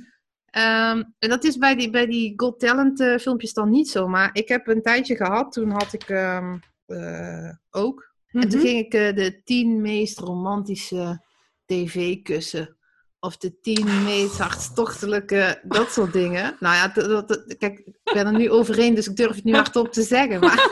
Ehm, 0.54 1.04
en 1.20 1.30
dat 1.30 1.44
is 1.44 1.58
bij 1.58 1.76
die, 1.76 1.90
bij 1.90 2.06
die 2.06 2.34
Got 2.36 2.60
Talent 2.60 3.00
eh, 3.00 3.18
filmpjes 3.18 3.54
dan 3.54 3.70
niet 3.70 3.90
zo. 3.90 4.08
Maar 4.08 4.30
ik 4.34 4.48
heb 4.48 4.68
een 4.68 4.82
tijdje 4.82 5.16
gehad, 5.16 5.52
toen 5.52 5.70
had 5.72 5.94
ik 5.94 6.10
ehm, 6.10 6.58
eh, 6.86 7.50
ook. 7.72 8.12
En 8.28 8.50
toen 8.50 8.60
Mhm. 8.60 8.68
ging 8.68 8.86
ik 8.86 8.94
eh, 8.94 9.16
de 9.16 9.42
tien 9.44 9.82
meest 9.82 10.20
romantische 10.20 11.24
tv-kussen. 11.66 12.78
Of 13.20 13.38
de 13.38 13.60
tien 13.60 14.04
meest 14.04 14.38
hartstochtelijke, 14.38 15.60
dat 15.64 15.92
soort 15.92 16.14
dingen. 16.14 16.56
Nou 16.60 16.76
ja, 16.76 16.88
dat, 16.88 17.06
dat- 17.10 17.28
dat- 17.28 17.58
kijk, 17.58 17.80
ik 17.80 18.14
ben 18.14 18.26
er 18.26 18.38
nu 18.38 18.50
overheen, 18.50 18.96
dus 18.96 19.08
ik 19.08 19.16
durf 19.16 19.36
het 19.36 19.44
nu 19.44 19.54
hardop 19.56 19.92
te 19.92 20.02
zeggen. 20.04 20.40
Maar... 20.40 20.68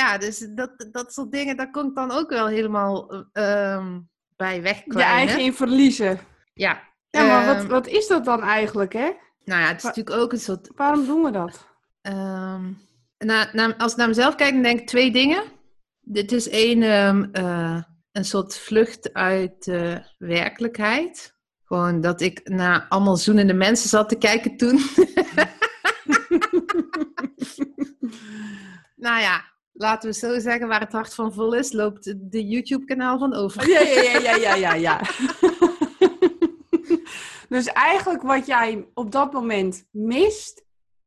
ja, 0.00 0.18
dus 0.18 0.38
dat, 0.54 0.88
dat 0.92 1.12
soort 1.12 1.32
dingen, 1.32 1.56
daar 1.56 1.70
kon 1.70 1.88
ik 1.88 1.94
dan 1.94 2.10
ook 2.10 2.30
wel 2.30 2.46
helemaal 2.46 3.24
eh, 3.32 3.86
bij 4.40 4.54
Je 4.54 4.60
wegkwijnen. 4.60 5.14
eigen 5.14 5.40
in 5.40 5.54
verliezen. 5.54 6.20
Ja. 6.54 6.80
Ja, 7.10 7.26
maar 7.26 7.46
wat, 7.46 7.56
Ehm, 7.56 7.66
wat 7.68 7.86
is 7.86 8.06
dat 8.06 8.24
dan 8.24 8.42
eigenlijk, 8.42 8.92
hè? 8.92 9.10
Nou 9.44 9.60
ja, 9.60 9.66
het 9.68 9.76
is 9.76 9.82
Wa- 9.82 9.88
natuurlijk 9.88 10.16
ook 10.16 10.32
een 10.32 10.38
soort... 10.38 10.70
Waarom 10.76 11.06
doen 11.06 11.22
we 11.22 11.30
dat? 11.30 11.68
ehm, 12.02 12.72
na, 13.18 13.48
na- 13.52 13.76
als 13.76 13.92
ik 13.92 13.98
naar 13.98 14.08
mezelf 14.08 14.34
kijk, 14.34 14.52
dan 14.52 14.62
denk 14.62 14.80
ik 14.80 14.86
twee 14.86 15.10
dingen. 15.12 15.42
Dit 16.00 16.32
is 16.32 16.48
één, 16.48 16.82
ehm, 16.82 17.24
eh, 17.32 17.82
een 18.12 18.24
soort 18.24 18.58
vlucht 18.58 19.12
uit 19.12 19.64
de 19.64 20.02
werkelijkheid. 20.18 21.34
Gewoon 21.64 22.00
dat 22.00 22.20
ik 22.20 22.40
naar 22.48 22.86
allemaal 22.88 23.16
zoenende 23.16 23.54
mensen 23.54 23.88
zat 23.88 24.08
te 24.08 24.18
kijken 24.18 24.56
toen. 24.56 24.78
nou 29.06 29.20
ja, 29.20 29.44
laten 29.80 30.10
we 30.10 30.16
zo 30.16 30.38
zeggen, 30.38 30.68
waar 30.68 30.80
het 30.80 30.92
hart 30.92 31.14
van 31.14 31.32
vol 31.32 31.54
is, 31.54 31.72
loopt 31.72 32.30
de 32.32 32.46
YouTube-kanaal 32.46 33.18
van 33.18 33.34
over. 33.34 33.68
Ja, 33.68 33.80
ja, 33.80 34.02
ja, 34.02 34.18
ja, 34.18 34.34
ja, 34.34 34.54
ja, 34.54 34.74
ja. 34.74 35.00
dus 37.48 37.66
eigenlijk 37.66 38.22
wat 38.22 38.46
jij 38.46 38.88
op 38.94 39.12
dat 39.12 39.32
moment 39.32 39.86
mist 39.90 40.64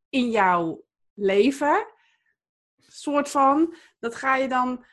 in 0.08 0.30
jouw 0.30 0.84
leven, 1.14 1.86
soort 2.78 3.30
van, 3.30 3.76
dat 3.98 4.14
ga 4.14 4.36
je 4.36 4.48
dan 4.48 4.84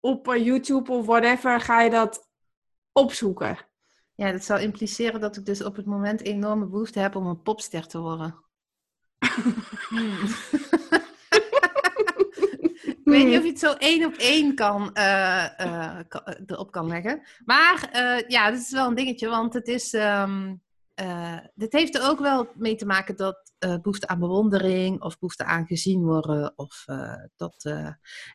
op 0.00 0.28
eh, 0.28 0.44
YouTube 0.44 0.92
of 0.92 1.06
whatever, 1.06 1.60
ga 1.60 1.82
je 1.82 1.90
dat 1.90 2.28
opzoeken. 2.92 3.58
Ja, 4.14 4.32
dat 4.32 4.44
zou 4.44 4.60
impliceren 4.60 5.20
dat 5.20 5.36
ik 5.36 5.46
dus 5.46 5.62
op 5.64 5.76
het 5.76 5.86
moment 5.86 6.20
enorme 6.20 6.66
behoefte 6.66 6.98
heb 6.98 7.16
om 7.16 7.26
een 7.26 7.42
popster 7.42 7.86
te 7.86 7.98
worden. 7.98 8.36
Hmm. 9.88 10.18
Ik 13.12 13.18
weet 13.18 13.26
niet 13.26 13.36
of 13.36 13.42
je 13.42 13.48
het 13.50 13.58
zo 13.58 13.72
één 13.72 14.04
op 14.04 14.14
één 14.14 14.54
kan, 14.54 14.94
eh, 14.94 15.60
eh, 15.60 15.98
kan- 16.08 16.24
eh, 16.24 16.34
erop 16.46 16.70
kan 16.72 16.86
leggen. 16.86 17.22
Maar 17.44 17.88
eh, 17.92 18.28
ja, 18.28 18.50
dit 18.50 18.60
is 18.60 18.70
wel 18.70 18.86
een 18.86 18.94
dingetje, 18.94 19.28
want 19.28 19.54
het 19.54 19.68
is. 19.68 19.92
ehm, 19.94 20.54
eh, 20.94 21.38
dit 21.54 21.72
heeft 21.72 21.94
er 21.96 22.08
ook 22.08 22.18
wel 22.18 22.48
mee 22.54 22.74
te 22.76 22.86
maken 22.86 23.16
dat 23.16 23.52
eh, 23.58 23.74
behoefte 23.76 24.06
aan 24.06 24.18
bewondering 24.18 25.02
of 25.02 25.18
behoefte 25.18 25.44
aan 25.44 25.66
gezien 25.66 26.02
worden. 26.04 26.52
Of, 26.56 26.82
eh, 26.86 27.14
dat, 27.36 27.64
eh, 27.64 27.88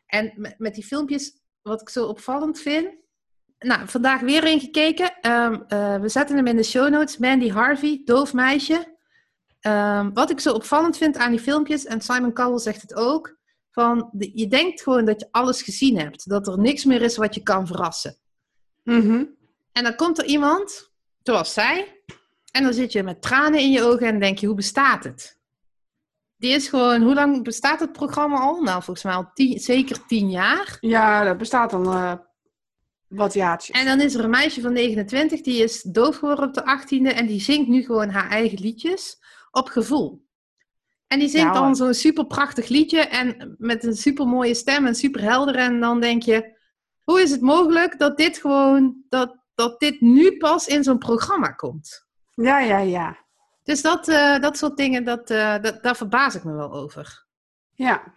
En 0.06 0.54
met, 0.58 0.74
die 0.74 0.84
filmpjes, 0.84 1.40
wat 1.62 1.80
ik 1.80 1.88
zo 1.88 2.06
opvallend 2.06 2.58
vind. 2.60 2.88
Nou, 3.58 3.88
vandaag 3.88 4.20
weer 4.20 4.44
een 4.46 4.60
gekeken. 4.60 5.14
Ehm, 5.20 5.60
eh, 5.68 5.96
we 6.00 6.08
zetten 6.08 6.36
hem 6.36 6.46
in 6.46 6.56
de 6.56 6.62
show 6.62 6.88
notes. 6.88 7.16
Mandy 7.18 7.50
Harvey, 7.50 8.02
doof 8.04 8.32
meisje. 8.32 8.96
Ehm, 9.60 10.12
wat 10.12 10.30
ik 10.30 10.40
zo 10.40 10.52
opvallend 10.52 10.96
vind 10.96 11.16
aan 11.16 11.30
die 11.30 11.40
filmpjes, 11.40 11.84
en 11.84 12.00
Simon 12.00 12.32
Cowell 12.32 12.58
zegt 12.58 12.82
het 12.82 12.94
ook, 12.94 13.36
van 13.74 14.08
de- 14.12 14.30
je 14.34 14.46
denkt 14.46 14.82
gewoon 14.82 15.04
dat 15.04 15.20
je 15.20 15.28
alles 15.30 15.62
gezien 15.62 15.98
hebt. 15.98 16.28
Dat 16.28 16.46
er 16.46 16.58
niks 16.58 16.84
meer 16.84 17.02
is 17.02 17.16
wat 17.16 17.34
je 17.34 17.42
kan 17.42 17.66
verrassen. 17.66 18.16
Mhm. 18.82 19.24
En 19.72 19.82
dan 19.82 19.96
komt 19.96 20.18
er 20.18 20.24
iemand, 20.24 20.90
zoals 21.22 21.52
zij, 21.52 22.02
en 22.50 22.62
dan 22.62 22.74
zit 22.74 22.92
je 22.92 23.02
met 23.02 23.22
tranen 23.22 23.60
in 23.60 23.70
je 23.70 23.82
ogen 23.82 24.06
en 24.06 24.20
denk 24.20 24.38
je, 24.38 24.46
hoe 24.46 24.56
bestaat 24.56 25.04
het? 25.04 25.38
Die 26.36 26.52
is 26.52 26.68
gewoon, 26.68 27.02
hoe 27.02 27.14
lang 27.14 27.42
bestaat 27.44 27.80
het 27.80 27.92
programma 27.92 28.38
al? 28.38 28.62
Nou, 28.62 28.82
volgens 28.82 29.04
mij 29.04 29.14
al 29.14 29.30
tien, 29.34 29.58
zeker 29.58 30.06
tien 30.06 30.30
jaar. 30.30 30.76
Ja, 30.80 31.24
dat 31.24 31.38
bestaat 31.38 31.70
dan 31.70 31.86
eh, 31.86 32.12
wat 33.08 33.34
jaartjes. 33.34 33.76
En 33.80 33.86
dan 33.86 34.00
is 34.00 34.14
er 34.14 34.24
een 34.24 34.30
meisje 34.30 34.60
van 34.60 34.72
29, 34.72 35.40
die 35.40 35.62
is 35.62 35.82
doof 35.82 36.16
geworden 36.16 36.48
op 36.48 36.54
de 36.54 36.62
18e 36.62 37.16
en 37.16 37.26
die 37.26 37.40
zingt 37.40 37.68
nu 37.68 37.82
gewoon 37.82 38.08
haar 38.08 38.30
eigen 38.30 38.60
liedjes 38.60 39.18
op 39.50 39.68
gevoel. 39.68 40.23
En 41.06 41.18
die 41.18 41.28
zingt 41.28 41.54
Ja, 41.54 41.60
dan 41.60 41.76
zo'n 41.76 41.94
super 41.94 42.26
prachtig 42.26 42.68
liedje 42.68 43.00
en 43.00 43.54
met 43.58 43.84
een 43.84 43.96
super 43.96 44.26
mooie 44.26 44.54
stem 44.54 44.86
en 44.86 44.94
super 44.94 45.22
helder. 45.22 45.56
En 45.56 45.80
dan 45.80 46.00
denk 46.00 46.22
je, 46.22 46.58
hoe 47.02 47.20
is 47.22 47.30
het 47.30 47.40
mogelijk 47.40 47.98
dat 47.98 48.16
dit 48.16 48.38
gewoon, 48.38 49.04
dat, 49.08 49.36
dat 49.54 49.80
dit 49.80 50.00
nu 50.00 50.36
pas 50.36 50.66
in 50.66 50.84
zo'n 50.84 50.98
programma 50.98 51.48
komt? 51.48 52.06
Ja, 52.34 52.58
ja, 52.58 52.78
ja. 52.78 53.16
Dus 53.62 53.82
dat, 53.82 54.08
eh, 54.08 54.40
dat 54.40 54.56
soort 54.56 54.76
dingen, 54.76 55.04
dat, 55.04 55.30
eh, 55.30 55.62
dat, 55.62 55.82
daar 55.82 55.96
verbaas 55.96 56.34
ik 56.34 56.44
me 56.44 56.52
wel 56.52 56.72
over. 56.72 57.26
Ja. 57.72 58.14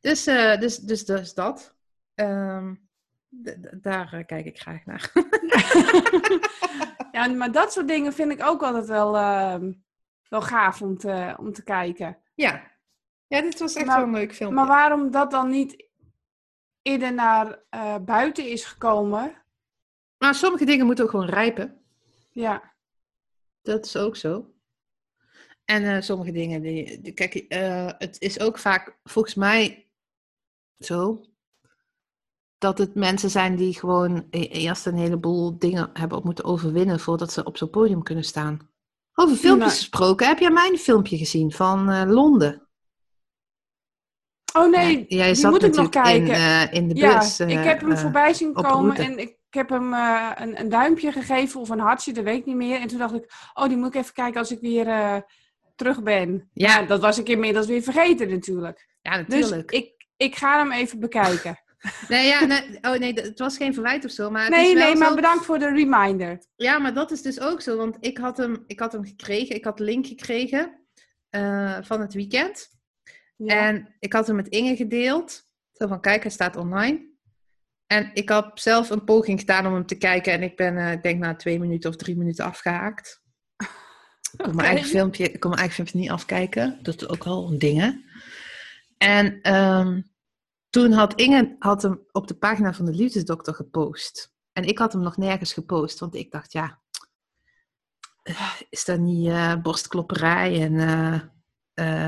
Dus, 0.00 0.26
eh, 0.26 0.60
dus, 0.60 0.76
dus, 0.76 1.04
dus 1.04 1.34
dat. 1.34 1.74
Ehm, 2.14 2.74
daar 3.80 4.24
kijk 4.24 4.46
ik 4.46 4.60
graag 4.60 4.84
naar. 4.84 5.12
ja, 7.12 7.28
maar 7.28 7.52
dat 7.52 7.72
soort 7.72 7.88
dingen 7.88 8.12
vind 8.12 8.32
ik 8.32 8.44
ook 8.44 8.62
altijd 8.62 8.86
wel, 8.86 9.16
ehm, 9.16 9.72
wel 10.30 10.42
gaaf 10.42 10.82
om 10.82 10.98
te, 10.98 11.34
om 11.38 11.52
te 11.52 11.62
kijken. 11.62 12.18
ja. 12.34 12.70
ja, 13.26 13.40
dit 13.40 13.58
was 13.58 13.74
echt 13.74 13.86
Maar- 13.86 13.96
wel 13.96 14.06
een 14.06 14.12
leuk 14.12 14.34
filmpje. 14.34 14.56
Maar 14.58 14.66
waarom 14.66 15.10
dat 15.10 15.30
dan 15.30 15.50
niet 15.50 15.84
eerder 16.82 17.14
naar 17.14 17.58
eh, 17.70 17.96
buiten 17.98 18.48
is 18.48 18.64
gekomen? 18.64 19.34
Maar 20.18 20.34
sommige 20.34 20.64
dingen 20.64 20.86
moeten 20.86 21.04
ook 21.04 21.10
gewoon 21.10 21.26
rijpen. 21.28 21.80
Ja. 22.30 22.72
Dat 23.62 23.84
is 23.84 23.96
ook 23.96 24.16
zo. 24.16 24.54
En 25.64 25.84
eh, 25.84 26.00
sommige 26.02 26.32
dingen, 26.32 26.62
die, 26.62 27.00
die- 27.00 27.12
kijk, 27.12 27.34
eh, 27.34 27.90
het 27.98 28.20
is 28.20 28.40
ook 28.40 28.58
vaak 28.58 28.98
volgens 29.04 29.34
mij 29.34 29.90
zo 30.78 31.24
dat 32.58 32.78
het 32.78 32.94
mensen 32.94 33.30
zijn 33.30 33.56
die 33.56 33.78
gewoon 33.78 34.26
e- 34.30 34.38
eerst 34.44 34.86
een 34.86 34.96
heleboel 34.96 35.58
dingen 35.58 35.90
hebben 35.92 36.18
op 36.18 36.24
moeten 36.24 36.44
overwinnen 36.44 37.00
voordat 37.00 37.32
ze 37.32 37.44
op 37.44 37.56
zo'n 37.56 37.70
podium 37.70 38.02
kunnen 38.02 38.24
staan. 38.24 38.68
Over 39.20 39.36
filmpjes 39.36 39.68
Nou. 39.68 39.78
gesproken, 39.78 40.26
heb 40.26 40.38
jij 40.38 40.50
mijn 40.50 40.78
filmpje 40.78 41.16
gezien 41.16 41.52
van 41.52 41.90
eh, 41.90 42.02
Londen? 42.06 42.68
Oh 44.56 44.70
nee, 44.70 45.04
Ja, 45.08 45.16
jij 45.16 45.26
die 45.26 45.34
zat 45.34 45.50
moet 45.50 45.62
ik 45.62 45.74
nog 45.74 45.90
natuurlijk 45.92 46.16
in, 46.16 46.26
kijken. 46.26 46.68
eh, 46.70 46.78
in 46.78 46.88
de 46.88 46.94
ja, 46.94 47.18
bus. 47.18 47.38
eh, 47.38 47.48
ik 47.50 47.64
heb 47.64 47.80
hem 47.80 47.90
eh, 47.92 47.98
voorbij 47.98 48.34
zien 48.34 48.52
komen 48.52 48.96
en 48.96 49.18
ik, 49.18 49.28
ik 49.28 49.54
heb 49.54 49.68
hem 49.68 49.94
eh, 49.94 50.30
een, 50.34 50.60
een 50.60 50.68
duimpje 50.68 51.12
gegeven 51.12 51.60
of 51.60 51.68
een 51.68 51.78
hartje, 51.80 52.12
dat 52.12 52.24
weet 52.24 52.38
ik 52.38 52.46
niet 52.46 52.56
meer. 52.56 52.80
En 52.80 52.88
toen 52.88 52.98
dacht 52.98 53.14
ik, 53.14 53.32
oh, 53.54 53.68
die 53.68 53.76
moet 53.76 53.94
ik 53.94 54.00
even 54.02 54.14
kijken 54.14 54.40
als 54.40 54.50
ik 54.50 54.60
weer 54.60 54.88
eh, 54.88 55.16
terug 55.76 56.02
ben. 56.02 56.50
Ja. 56.52 56.74
Maar 56.76 56.86
dat 56.86 57.00
was 57.00 57.18
ik 57.18 57.28
inmiddels 57.28 57.66
weer 57.66 57.82
vergeten 57.82 58.28
natuurlijk. 58.30 58.88
ja, 59.02 59.16
Dus 59.22 59.26
natuurlijk. 59.26 59.70
ik, 59.70 60.06
ik 60.16 60.36
ga 60.36 60.58
hem 60.58 60.72
even 60.72 61.00
bekijken. 61.00 61.58
Nee, 62.08 62.26
ja, 62.26 62.44
nee, 62.44 62.78
oh 62.80 62.98
nee, 62.98 63.12
het 63.12 63.38
was 63.38 63.56
geen 63.56 63.74
verwijt 63.74 64.04
of 64.04 64.10
zo, 64.10 64.30
maar 64.30 64.42
het 64.42 64.50
nee, 64.50 64.66
is 64.66 64.72
wel 64.74 64.86
nee, 64.86 64.96
maar 64.96 65.14
bedankt 65.14 65.44
voor 65.44 65.58
de 65.58 65.72
reminder. 65.72 66.44
Ja, 66.56 66.78
maar 66.78 66.94
dat 66.94 67.10
is 67.10 67.22
dus 67.22 67.40
ook 67.40 67.60
zo, 67.60 67.76
want 67.76 67.96
ik 68.00 68.18
had 68.18 68.36
hem, 68.36 68.64
ik 68.66 68.80
had 68.80 68.92
hem 68.92 69.04
gekregen, 69.04 69.54
ik 69.54 69.64
had 69.64 69.78
de 69.78 69.84
link 69.84 70.06
gekregen 70.06 70.80
eh, 71.30 71.78
van 71.82 72.00
het 72.00 72.14
weekend. 72.14 72.68
Ja. 73.36 73.66
En 73.66 73.96
ik 73.98 74.12
had 74.12 74.26
hem 74.26 74.36
met 74.36 74.48
Inge 74.48 74.76
gedeeld. 74.76 75.42
Zo 75.72 75.86
van, 75.86 76.00
kijk, 76.00 76.22
hij 76.22 76.30
staat 76.30 76.56
online. 76.56 77.08
En 77.86 78.10
ik 78.14 78.28
had 78.28 78.60
zelf 78.60 78.90
een 78.90 79.04
poging 79.04 79.40
gedaan 79.40 79.66
om 79.66 79.74
hem 79.74 79.86
te 79.86 79.98
kijken. 79.98 80.32
En 80.32 80.42
ik 80.42 80.56
ben, 80.56 80.78
eh, 80.78 80.92
ik 80.92 81.02
denk 81.02 81.18
na 81.18 81.36
twee 81.36 81.58
minuten 81.58 81.90
of 81.90 81.96
drie 81.96 82.16
minuten 82.16 82.44
afgehaakt. 82.44 83.22
Ik 84.32 84.44
kon 84.44 84.54
mijn 84.54 84.68
eigen 84.68 84.86
filmpje, 84.86 85.24
ik 85.24 85.40
kon 85.40 85.50
mijn 85.50 85.62
eigen 85.62 85.76
filmpje 85.76 85.98
niet 85.98 86.10
afkijken. 86.10 86.78
Dat 86.82 87.02
is 87.02 87.08
ook 87.08 87.24
wel 87.24 87.50
een 87.50 87.58
ding, 87.58 87.80
hè? 87.80 87.90
En 88.98 89.40
ehm, 89.40 90.00
toen 90.70 90.92
had 90.92 91.14
Inge 91.14 91.56
had 91.58 91.82
hem 91.82 92.00
op 92.12 92.28
de 92.28 92.34
pagina 92.34 92.72
van 92.72 92.84
de 92.84 92.94
liefdesdokter 92.94 93.54
gepost. 93.54 94.32
En 94.52 94.64
ik 94.64 94.78
had 94.78 94.92
hem 94.92 95.02
nog 95.02 95.16
nergens 95.16 95.52
gepost, 95.52 95.98
want 95.98 96.14
ik 96.14 96.30
dacht, 96.30 96.52
ja, 96.52 96.80
is 98.68 98.84
dat 98.84 98.98
niet 98.98 99.28
eh, 99.28 99.56
borstklopperij 99.62 100.62
en 100.62 100.78
eh, 100.78 101.20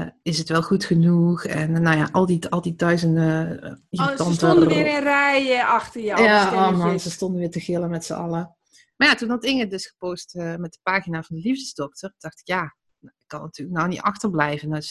eh, 0.00 0.09
is 0.23 0.38
het 0.38 0.49
wel 0.49 0.62
goed 0.62 0.85
genoeg? 0.85 1.45
En 1.45 1.83
nou 1.83 1.97
ja, 1.97 2.09
al 2.12 2.26
die, 2.26 2.49
al 2.49 2.61
die 2.61 2.75
duizenden 2.75 3.64
uh, 3.90 4.07
Oh, 4.07 4.26
ze 4.26 4.33
stonden 4.35 4.69
weer 4.69 4.87
in 4.87 5.02
rijen 5.02 5.66
achter 5.66 6.00
die 6.00 6.11
ja, 6.11 6.69
oh 6.69 6.78
man, 6.78 7.00
ze 7.00 7.11
stonden 7.11 7.40
weer 7.40 7.50
te 7.50 7.61
gillen 7.61 7.90
met 7.90 8.04
z'n 8.04 8.12
allen. 8.12 8.57
Maar 8.97 9.09
ja, 9.09 9.14
toen 9.14 9.28
had 9.28 9.45
Inge 9.45 9.66
dus 9.66 9.87
gepost 9.87 10.35
met 10.35 10.73
de 10.73 10.78
pagina 10.83 11.23
van 11.23 11.37
de 11.37 11.42
liefdesdokter. 11.42 12.14
dacht 12.19 12.40
ik, 12.40 12.47
ja, 12.47 12.76
ik 13.02 13.25
kan 13.26 13.40
natuurlijk 13.40 13.76
nou 13.76 13.88
niet 13.88 14.00
achterblijven. 14.00 14.71
Dan, 14.71 14.82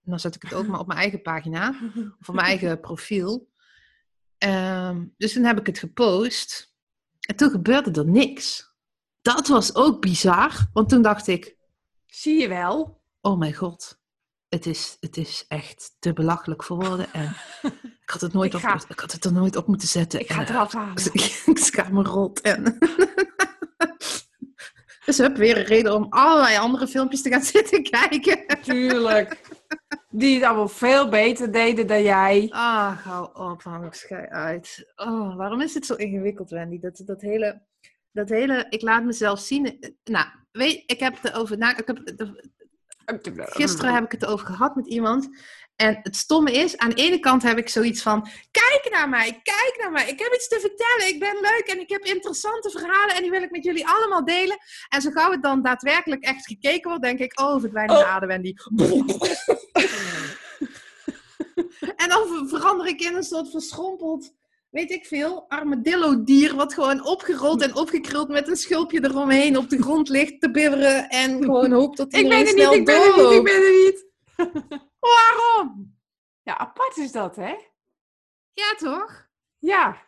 dan 0.00 0.20
zet 0.20 0.34
ik 0.34 0.42
het 0.42 0.54
ook 0.54 0.66
maar 0.66 0.80
op 0.80 0.86
mijn 0.86 0.98
eigen 0.98 1.22
pagina. 1.22 1.68
Of 2.20 2.28
op 2.28 2.34
mijn 2.34 2.46
eigen 2.46 2.80
profiel. 2.80 3.48
Ehm, 4.38 5.06
dus 5.16 5.32
toen 5.32 5.44
heb 5.44 5.58
ik 5.58 5.66
het 5.66 5.78
gepost. 5.78 6.74
En 7.20 7.36
toen 7.36 7.50
gebeurde 7.50 8.00
er 8.00 8.08
niks. 8.08 8.74
Dat 9.22 9.48
was 9.48 9.74
ook 9.74 10.00
bizar. 10.00 10.68
Want 10.72 10.88
toen 10.88 11.02
dacht 11.02 11.26
ik, 11.26 11.56
Zie 12.06 12.40
je 12.40 12.48
wel? 12.48 13.02
oh 13.20 13.38
mijn 13.38 13.54
god. 13.54 14.00
Het 14.48 14.66
is, 14.66 14.96
het 15.00 15.16
is 15.16 15.44
echt 15.48 15.96
te 15.98 16.12
belachelijk 16.12 16.64
voor 16.64 16.76
woorden. 16.76 17.12
En 17.12 17.36
ik 18.02 18.10
had 18.10 18.20
het, 18.20 18.32
nooit 18.32 18.54
Ik 18.54 18.64
op, 18.64 18.84
ik 18.88 19.00
had 19.00 19.12
het 19.12 19.24
er 19.24 19.32
nooit 19.32 19.56
op 19.56 19.66
moeten 19.66 19.88
zetten. 19.88 20.20
Ik 20.20 20.32
ga 20.32 20.38
het 20.38 20.48
eraf 20.48 20.72
halen. 20.72 21.12
ik 21.52 21.58
schaam 21.58 21.94
me 21.94 22.02
rot. 22.02 22.40
En 22.40 22.78
Dus 25.08 25.18
heb 25.18 25.36
weer 25.36 25.58
een 25.58 25.64
reden 25.64 25.94
om 25.94 26.06
allerlei 26.08 26.56
andere 26.56 26.88
filmpjes 26.88 27.22
te 27.22 27.30
gaan 27.30 27.42
zitten 27.54 27.82
kijken. 27.82 28.60
Tuurlijk. 28.62 29.40
Die 30.10 30.34
het 30.34 30.44
allemaal 30.44 30.68
veel 30.68 31.08
beter 31.08 31.52
deden 31.52 31.86
dan 31.86 32.02
jij. 32.02 32.46
Ah, 32.50 32.98
hou 33.04 33.28
op, 33.52 33.62
hou 33.62 33.86
schei 33.90 34.26
uit. 34.26 34.92
Oh, 34.96 35.36
waarom 35.36 35.60
is 35.60 35.74
het 35.74 35.86
zo 35.86 35.94
ingewikkeld, 35.94 36.50
Wendy? 36.50 36.78
Dat, 36.78 37.02
dat 37.04 37.20
hele, 37.20 37.62
dat 38.12 38.28
hele, 38.28 38.66
ik 38.68 38.82
laat 38.82 39.04
mezelf 39.04 39.40
zien. 39.40 39.94
Nou, 40.04 40.26
weet, 40.50 40.82
ik 40.86 41.00
heb 41.00 41.22
het 41.22 41.32
erover 41.32 41.58
na, 41.58 41.76
ik 41.76 41.86
heb, 41.86 42.00
gisteren 43.34 43.94
heb 43.94 44.04
ik 44.04 44.12
het 44.12 44.26
over 44.26 44.46
gehad 44.46 44.76
met 44.76 44.86
iemand. 44.86 45.28
En 45.78 45.98
het 46.02 46.16
stomme 46.16 46.52
is, 46.52 46.76
aan 46.76 46.90
de 46.90 46.96
ene 46.96 47.18
kant 47.18 47.42
heb 47.42 47.58
ik 47.58 47.68
zoiets 47.68 48.02
van: 48.02 48.28
kijk 48.50 48.88
naar 48.90 49.08
mij, 49.08 49.40
kijk 49.42 49.74
naar 49.80 49.90
mij. 49.90 50.08
Ik 50.08 50.18
heb 50.18 50.34
iets 50.34 50.48
te 50.48 50.60
vertellen, 50.60 51.14
ik 51.14 51.20
ben 51.20 51.34
leuk 51.40 51.64
en 51.66 51.80
ik 51.80 51.88
heb 51.88 52.04
interessante 52.04 52.70
verhalen 52.70 53.14
en 53.14 53.22
die 53.22 53.30
wil 53.30 53.42
ik 53.42 53.50
met 53.50 53.64
jullie 53.64 53.86
allemaal 53.86 54.24
delen. 54.24 54.58
En 54.88 55.00
zo 55.00 55.10
gauw 55.10 55.30
het 55.30 55.42
dan 55.42 55.62
daadwerkelijk 55.62 56.24
echt 56.24 56.46
gekeken 56.46 56.88
wordt, 56.88 57.04
denk 57.04 57.18
ik: 57.18 57.40
oh, 57.40 57.60
verdwijnen 57.60 57.96
de 57.96 58.02
Oh. 58.02 58.14
adem 58.14 58.30
en 58.30 58.42
die. 58.42 58.60
en 62.02 62.08
dan 62.08 62.48
verander 62.48 62.86
ik 62.86 63.00
in 63.00 63.14
een 63.14 63.22
soort 63.22 63.50
verschrompeld, 63.50 64.34
weet 64.70 64.90
ik 64.90 65.06
veel, 65.06 65.44
armadillo-dier, 65.48 66.54
wat 66.54 66.74
gewoon 66.74 67.06
opgerold 67.06 67.62
en 67.62 67.74
opgekruld 67.74 68.28
met 68.28 68.48
een 68.48 68.56
schulpje 68.56 69.04
eromheen 69.04 69.56
op 69.56 69.70
de 69.70 69.82
grond 69.82 70.08
ligt 70.08 70.40
te 70.40 70.50
bibberen 70.50 71.08
en 71.08 71.42
gewoon 71.42 71.72
hoopt 71.72 71.96
dat 71.96 72.12
er 72.14 72.22
niet, 72.22 72.48
snel 72.48 72.72
ik 72.72 72.84
ben 72.84 73.02
er 73.02 73.16
niet, 73.16 73.32
ik 73.32 73.44
ben 73.44 73.62
er 73.62 73.72
niet. 73.72 74.06
Waarom? 74.98 75.96
Ja, 76.42 76.58
apart 76.58 76.96
is 76.96 77.12
dat, 77.12 77.36
hè? 77.36 77.56
Ja, 78.52 78.74
toch? 78.76 79.28
Ja. 79.58 80.06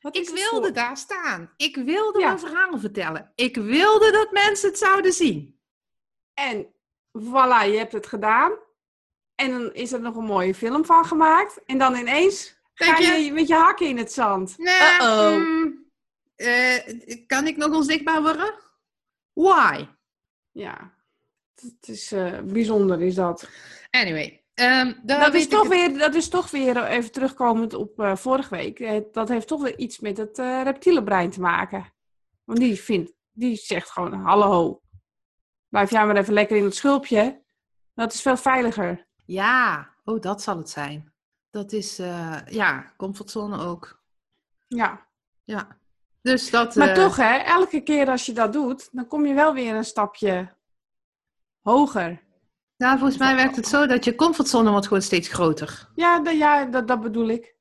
Wat 0.00 0.16
Ik 0.16 0.28
wilde 0.28 0.66
voor- 0.66 0.72
daar 0.72 0.96
staan. 0.96 1.52
Ik 1.56 1.76
wilde 1.76 2.18
Ja. 2.18 2.26
mijn 2.26 2.38
verhaal 2.38 2.78
vertellen. 2.78 3.32
Ik 3.34 3.56
wilde 3.56 4.10
dat 4.10 4.32
mensen 4.32 4.68
het 4.68 4.78
zouden 4.78 5.12
zien. 5.12 5.60
En 6.34 6.74
voilà, 7.18 7.64
je 7.70 7.76
hebt 7.76 7.92
het 7.92 8.06
gedaan. 8.06 8.52
En 9.34 9.50
dan 9.50 9.72
is 9.74 9.92
er 9.92 10.00
nog 10.00 10.16
een 10.16 10.24
mooie 10.24 10.54
film 10.54 10.84
van 10.84 11.04
gemaakt. 11.04 11.64
En 11.64 11.78
dan 11.78 11.94
ineens 11.94 12.60
Denk 12.74 12.96
ga 12.96 12.98
je? 13.14 13.24
je 13.24 13.32
met 13.32 13.48
je 13.48 13.54
hakken 13.54 13.86
in 13.86 13.96
het 13.98 14.12
zand. 14.12 14.58
Nee, 14.58 14.80
Uh-oh. 15.00 15.34
mm, 15.36 15.90
eh, 16.36 17.26
kan 17.26 17.46
ik 17.46 17.56
nog 17.56 17.74
onzichtbaar 17.74 18.22
worden? 18.22 18.54
Why? 19.32 19.86
Ja, 20.50 20.94
het 21.60 21.88
is 21.88 22.12
eh, 22.12 22.38
bijzonder 22.40 23.02
is 23.02 23.14
dat. 23.14 23.48
Anyway. 23.90 24.42
ehm, 24.54 24.92
Dat 25.02 25.34
is, 25.34 25.48
toch 25.48 25.62
het- 25.62 25.68
weer, 25.72 25.98
dat 25.98 26.14
is 26.14 26.28
toch 26.28 26.50
weer, 26.50 26.76
eh, 26.76 26.96
even 26.96 27.12
terugkomend 27.12 27.74
op 27.74 28.00
eh, 28.00 28.16
vorige 28.16 28.54
week, 28.56 29.12
dat 29.12 29.28
heeft 29.28 29.46
toch 29.46 29.62
weer 29.62 29.78
iets 29.78 29.98
met 29.98 30.16
het 30.16 30.38
eh 30.38 30.60
reptiele 30.64 31.02
brein 31.04 31.30
te 31.30 31.40
maken. 31.40 31.92
Want 32.44 32.58
die 32.58 32.80
vindt, 32.80 33.12
die 33.32 33.56
zegt 33.56 33.90
gewoon, 33.90 34.12
hallo, 34.12 34.82
blijf 35.68 35.90
jij 35.90 36.06
maar 36.06 36.16
even 36.16 36.32
lekker 36.34 36.56
in 36.56 36.64
het 36.64 36.74
schulpje. 36.76 37.42
Dat 37.94 38.12
is 38.12 38.22
veel 38.22 38.36
veiliger. 38.36 39.06
Ja, 39.24 39.88
oh, 40.04 40.20
dat 40.20 40.42
zal 40.42 40.56
het 40.56 40.70
zijn. 40.70 41.12
Dat 41.50 41.72
is, 41.72 41.98
eh, 41.98 42.36
ja, 42.46 42.92
comfortzone 42.96 43.58
ook. 43.64 44.02
Ja. 44.68 45.06
Ja. 45.44 45.76
Dus 46.22 46.50
dat... 46.50 46.74
Maar 46.74 46.94
toch, 46.94 47.16
hè, 47.16 47.36
elke 47.36 47.80
keer 47.80 48.08
als 48.10 48.26
je 48.26 48.32
dat 48.32 48.52
doet, 48.52 48.88
dan 48.92 49.06
kom 49.06 49.26
je 49.26 49.34
wel 49.34 49.54
weer 49.54 49.74
een 49.74 49.84
stapje 49.84 50.56
hoger. 51.68 52.20
Nou, 52.76 52.98
volgens 52.98 53.18
mij 53.18 53.34
werkt 53.34 53.56
het 53.56 53.66
zo 53.66 53.86
dat 53.86 54.04
je 54.04 54.14
comfortzone 54.14 54.70
wordt 54.70 54.86
gewoon 54.86 55.02
steeds 55.02 55.28
groter. 55.28 55.88
Ja, 55.94 56.22
ja 56.30 56.64
dat, 56.64 56.88
dat 56.88 57.00
bedoel 57.00 57.28
ik. 57.28 57.54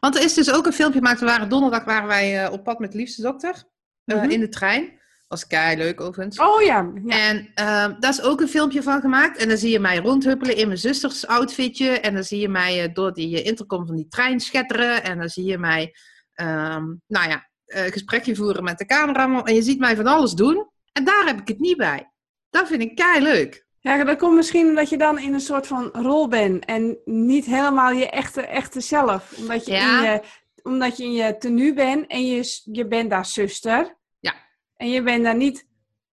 Want 0.00 0.16
er 0.16 0.22
is 0.22 0.34
dus 0.34 0.52
ook 0.52 0.66
een 0.66 0.72
filmpje 0.72 0.98
gemaakt. 0.98 1.20
We 1.20 1.26
waren 1.26 1.48
donderdag 1.48 1.84
waren 1.84 2.08
wij 2.08 2.44
eh, 2.44 2.52
op 2.52 2.64
pad 2.64 2.78
met 2.78 2.92
de 2.92 2.98
liefste 2.98 3.22
dokter. 3.22 3.64
eh, 4.04 4.16
Mhm. 4.16 4.30
In 4.30 4.40
de 4.40 4.48
trein. 4.48 4.98
Was 5.28 5.46
kei 5.46 5.76
leuk 5.76 6.00
overigens. 6.00 6.38
Oh 6.38 6.62
ja, 6.62 6.90
ja. 7.04 7.16
En 7.28 7.50
ehm, 7.54 8.00
daar 8.00 8.10
is 8.10 8.22
ook 8.22 8.40
een 8.40 8.48
filmpje 8.48 8.82
van 8.82 9.00
gemaakt. 9.00 9.38
En 9.38 9.48
dan 9.48 9.56
zie 9.56 9.70
je 9.70 9.80
mij 9.80 9.96
rondhuppelen 9.98 10.56
in 10.56 10.66
mijn 10.66 10.78
zusters 10.78 11.26
outfitje. 11.26 11.88
En 12.00 12.14
dan 12.14 12.24
zie 12.24 12.40
je 12.40 12.48
mij 12.48 12.82
eh, 12.84 12.94
door 12.94 13.12
die 13.12 13.42
intercom 13.42 13.86
van 13.86 13.96
die 13.96 14.08
trein 14.08 14.40
schetteren. 14.40 15.02
En 15.04 15.18
dan 15.18 15.28
zie 15.28 15.44
je 15.44 15.58
mij, 15.58 15.94
ehm, 16.34 16.84
nou 17.06 17.28
ja, 17.28 17.48
gesprekje 17.66 18.36
voeren 18.36 18.64
met 18.64 18.78
de 18.78 18.86
cameraman. 18.86 19.46
En 19.46 19.54
je 19.54 19.62
ziet 19.62 19.78
mij 19.78 19.96
van 19.96 20.06
alles 20.06 20.32
doen. 20.32 20.70
En 20.92 21.04
daar 21.04 21.26
heb 21.26 21.40
ik 21.40 21.48
het 21.48 21.58
niet 21.58 21.76
bij. 21.76 22.10
Dat 22.50 22.68
vind 22.68 22.82
ik 22.82 22.94
kei 22.94 23.22
leuk. 23.22 23.66
Ja, 23.78 24.04
dat 24.04 24.18
komt 24.18 24.34
misschien 24.36 24.66
omdat 24.68 24.88
je 24.88 24.96
dan 24.98 25.18
in 25.18 25.32
een 25.34 25.40
soort 25.40 25.66
van 25.66 25.84
rol 25.92 26.28
bent 26.28 26.64
en 26.64 26.98
niet 27.04 27.44
helemaal 27.44 27.90
je 27.92 28.10
echte, 28.10 28.40
echte 28.46 28.80
zelf. 28.80 29.38
Omdat 29.38 29.66
je, 29.66 29.72
Ja. 29.72 29.96
in, 29.98 30.10
je, 30.12 30.22
omdat 30.62 30.96
je 30.96 31.04
in 31.04 31.12
je 31.12 31.36
tenue 31.36 31.72
bent 31.74 32.06
en 32.06 32.26
je, 32.26 32.60
je 32.64 32.86
bent 32.86 33.10
daar 33.10 33.26
zuster. 33.26 33.96
Ja. 34.20 34.34
En 34.76 34.90
je 34.90 35.02
bent 35.02 35.24
daar 35.24 35.36
niet 35.36 35.66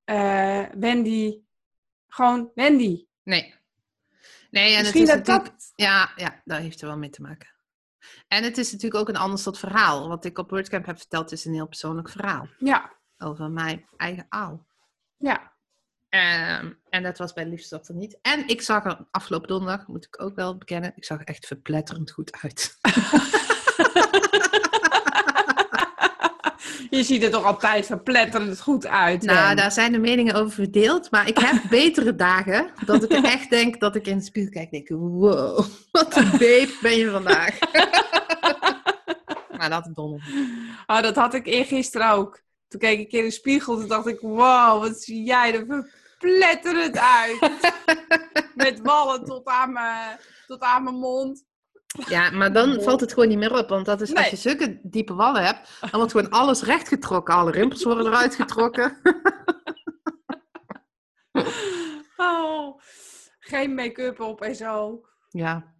eh, 0.03 0.63
Wendy, 0.77 1.39
gewoon 2.07 2.51
Wendy. 2.55 3.05
Nee. 3.23 3.55
Nee, 4.51 4.73
en 4.75 4.79
misschien 4.81 5.07
het 5.09 5.19
is 5.19 5.25
dat 5.25 5.43
dat... 5.45 5.71
Ja, 5.75 6.11
ja, 6.15 6.41
daar 6.45 6.59
heeft 6.59 6.81
er 6.81 6.87
wel 6.87 6.97
mee 6.97 7.09
te 7.09 7.21
maken. 7.21 7.55
En 8.27 8.43
het 8.43 8.57
is 8.57 8.71
natuurlijk 8.71 9.01
ook 9.01 9.09
een 9.09 9.21
ander 9.21 9.39
soort 9.39 9.57
verhaal. 9.57 10.07
Wat 10.07 10.25
ik 10.25 10.37
op 10.37 10.49
WordCamp 10.49 10.85
heb 10.85 10.97
verteld 10.97 11.31
is 11.31 11.45
een 11.45 11.53
heel 11.53 11.67
persoonlijk 11.67 12.09
verhaal. 12.09 12.47
Ja, 12.59 12.93
Over 13.17 13.49
mijn 13.51 13.85
eigen 13.97 14.25
aal. 14.29 14.65
ja. 15.17 15.55
Ehm, 16.09 16.71
en 16.89 17.03
dat 17.03 17.17
was 17.17 17.33
bij 17.33 17.43
de 17.43 17.49
liefste 17.49 17.75
dokter 17.75 17.95
niet. 17.95 18.17
En 18.21 18.47
ik 18.47 18.61
zag 18.61 18.85
er 18.85 18.97
afgelopen 19.11 19.47
donderdag, 19.47 19.87
moet 19.87 20.05
ik 20.05 20.21
ook 20.21 20.35
wel 20.35 20.57
bekennen, 20.57 20.93
ik 20.95 21.05
zag 21.05 21.19
er 21.19 21.25
echt 21.25 21.47
verpletterend 21.47 22.11
goed 22.11 22.37
uit. 22.41 22.77
je 26.89 27.03
ziet 27.03 27.23
er 27.23 27.29
toch 27.29 27.43
altijd 27.43 27.85
verpletterend 27.85 28.61
goed 28.61 28.87
uit. 28.87 29.23
nou, 29.23 29.55
daar 29.55 29.71
zijn 29.71 29.91
de 29.91 29.97
meningen 29.97 30.35
over 30.35 30.51
verdeeld. 30.51 31.11
Maar 31.11 31.27
ik 31.27 31.37
heb 31.37 31.61
betere 31.69 32.15
dagen 32.15 32.69
dat 32.85 33.03
ik 33.03 33.11
echt 33.11 33.49
denk 33.49 33.79
dat 33.79 33.95
ik 33.95 34.07
in 34.07 34.17
de 34.17 34.23
spiegel 34.23 34.51
kijk 34.51 34.71
en 34.71 34.83
denk, 34.85 35.01
wow, 35.01 35.65
wat 35.91 36.15
een 36.15 36.31
babe 36.43 36.77
ben 36.81 36.97
je 36.97 37.09
vandaag. 37.09 37.59
maar 39.57 39.69
dat 39.69 39.89
donderdag. 39.93 40.27
Oh, 40.87 41.01
dat 41.01 41.15
had 41.15 41.33
ik 41.33 41.45
eergisteren 41.45 42.09
ook. 42.11 42.45
Toen 42.67 42.79
keek 42.79 42.99
ik 42.99 43.11
in 43.11 43.23
de 43.23 43.31
spiegel 43.31 43.81
en 43.81 43.87
dacht 43.87 44.07
ik, 44.07 44.19
wow, 44.19 44.81
wat 44.81 45.01
zie 45.01 45.23
jij 45.23 45.53
er 45.53 45.65
verpletterend 45.65 46.97
uit. 46.97 47.73
Met 48.55 48.79
wallen 48.81 49.25
tot 49.25 49.45
aan 49.45 49.71
mijn, 49.71 50.19
tot 50.47 50.61
aan 50.61 50.83
mijn 50.83 50.95
mond. 50.95 51.45
Ja, 52.07 52.29
maar 52.29 52.53
dan 52.53 52.81
valt 52.81 53.01
het 53.01 53.13
gewoon 53.13 53.29
niet 53.29 53.37
meer 53.37 53.57
op. 53.57 53.69
Want 53.69 53.85
dat 53.85 54.01
is, 54.01 54.15
als 54.15 54.29
je 54.29 54.35
zulke 54.35 54.79
diepe 54.83 55.13
wallen 55.13 55.45
hebt, 55.45 55.79
dan 55.79 55.89
wordt 55.91 56.11
gewoon 56.11 56.29
alles 56.29 56.63
rechtgetrokken. 56.63 57.35
Alle 57.35 57.51
rimpels 57.51 57.83
worden 57.83 58.05
eruit 58.05 58.35
getrokken. 58.35 58.97
Oh, 62.17 62.79
geen 63.39 63.73
make-up 63.73 64.19
op 64.19 64.41
en 64.41 64.55
zo. 64.55 65.05
Ja, 65.29 65.73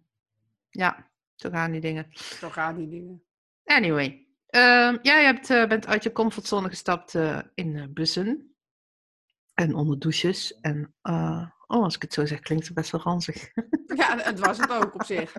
ja, 0.70 1.10
zo 1.34 1.50
gaan 1.50 1.70
die 1.70 1.80
dingen. 1.80 2.06
Zo 2.10 2.48
gaan 2.48 2.76
die 2.76 2.88
dingen. 2.88 3.22
Anyway, 3.64 4.27
ehm, 4.48 4.96
jij 5.02 5.24
hebt, 5.24 5.50
eh, 5.50 5.66
bent 5.66 5.86
uit 5.86 6.02
je 6.02 6.12
comfortzone 6.12 6.68
gestapt 6.68 7.14
eh, 7.14 7.38
in 7.54 7.76
eh, 7.76 7.84
bussen 7.88 8.48
en 9.58 9.74
onder 9.74 9.98
douches. 9.98 10.58
En 10.60 10.94
uh, 11.02 11.46
oh, 11.66 11.82
als 11.82 11.94
ik 11.94 12.02
het 12.02 12.12
zo 12.12 12.26
zeg, 12.26 12.40
klinkt 12.40 12.64
het 12.64 12.74
best 12.74 12.90
wel 12.90 13.00
ranzig. 13.00 13.48
Ja, 13.96 14.18
het 14.18 14.38
was 14.38 14.58
het 14.58 14.70
ook 14.70 14.94
op 14.94 15.04
zich. 15.04 15.34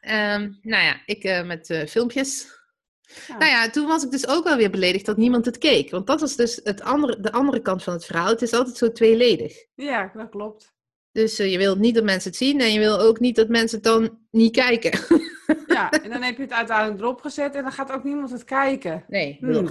um, 0.00 0.58
nou 0.72 0.84
ja, 0.84 1.02
ik 1.06 1.24
uh, 1.24 1.46
met 1.46 1.70
uh, 1.70 1.86
filmpjes. 1.86 2.62
Ja. 3.28 3.36
Nou 3.38 3.50
ja, 3.50 3.70
toen 3.70 3.86
was 3.86 4.04
ik 4.04 4.10
dus 4.10 4.28
ook 4.28 4.44
wel 4.44 4.56
weer 4.56 4.70
beledigd 4.70 5.06
dat 5.06 5.16
niemand 5.16 5.44
het 5.44 5.58
keek. 5.58 5.90
Want 5.90 6.06
dat 6.06 6.20
was 6.20 6.36
dus 6.36 6.60
het 6.64 6.82
andere, 6.82 7.20
de 7.20 7.32
andere 7.32 7.60
kant 7.60 7.82
van 7.82 7.92
het 7.92 8.04
verhaal. 8.04 8.28
Het 8.28 8.42
is 8.42 8.52
altijd 8.52 8.76
zo 8.76 8.92
tweeledig. 8.92 9.66
Ja, 9.74 10.10
dat 10.14 10.30
klopt. 10.30 10.74
Dus 11.12 11.40
uh, 11.40 11.50
je 11.50 11.58
wilt 11.58 11.78
niet 11.78 11.94
dat 11.94 12.04
mensen 12.04 12.30
het 12.30 12.38
zien 12.38 12.60
en 12.60 12.72
je 12.72 12.78
wil 12.78 13.00
ook 13.00 13.20
niet 13.20 13.36
dat 13.36 13.48
mensen 13.48 13.76
het 13.76 13.86
dan 13.86 14.18
niet 14.30 14.52
kijken. 14.52 14.98
ja, 15.66 15.90
en 15.90 16.10
dan 16.10 16.22
heb 16.22 16.36
je 16.36 16.42
het 16.42 16.52
uiteindelijk 16.52 17.00
erop 17.00 17.20
gezet 17.20 17.54
en 17.54 17.62
dan 17.62 17.72
gaat 17.72 17.92
ook 17.92 18.04
niemand 18.04 18.30
het 18.30 18.44
kijken. 18.44 19.04
Nee, 19.08 19.38
hmm. 19.40 19.68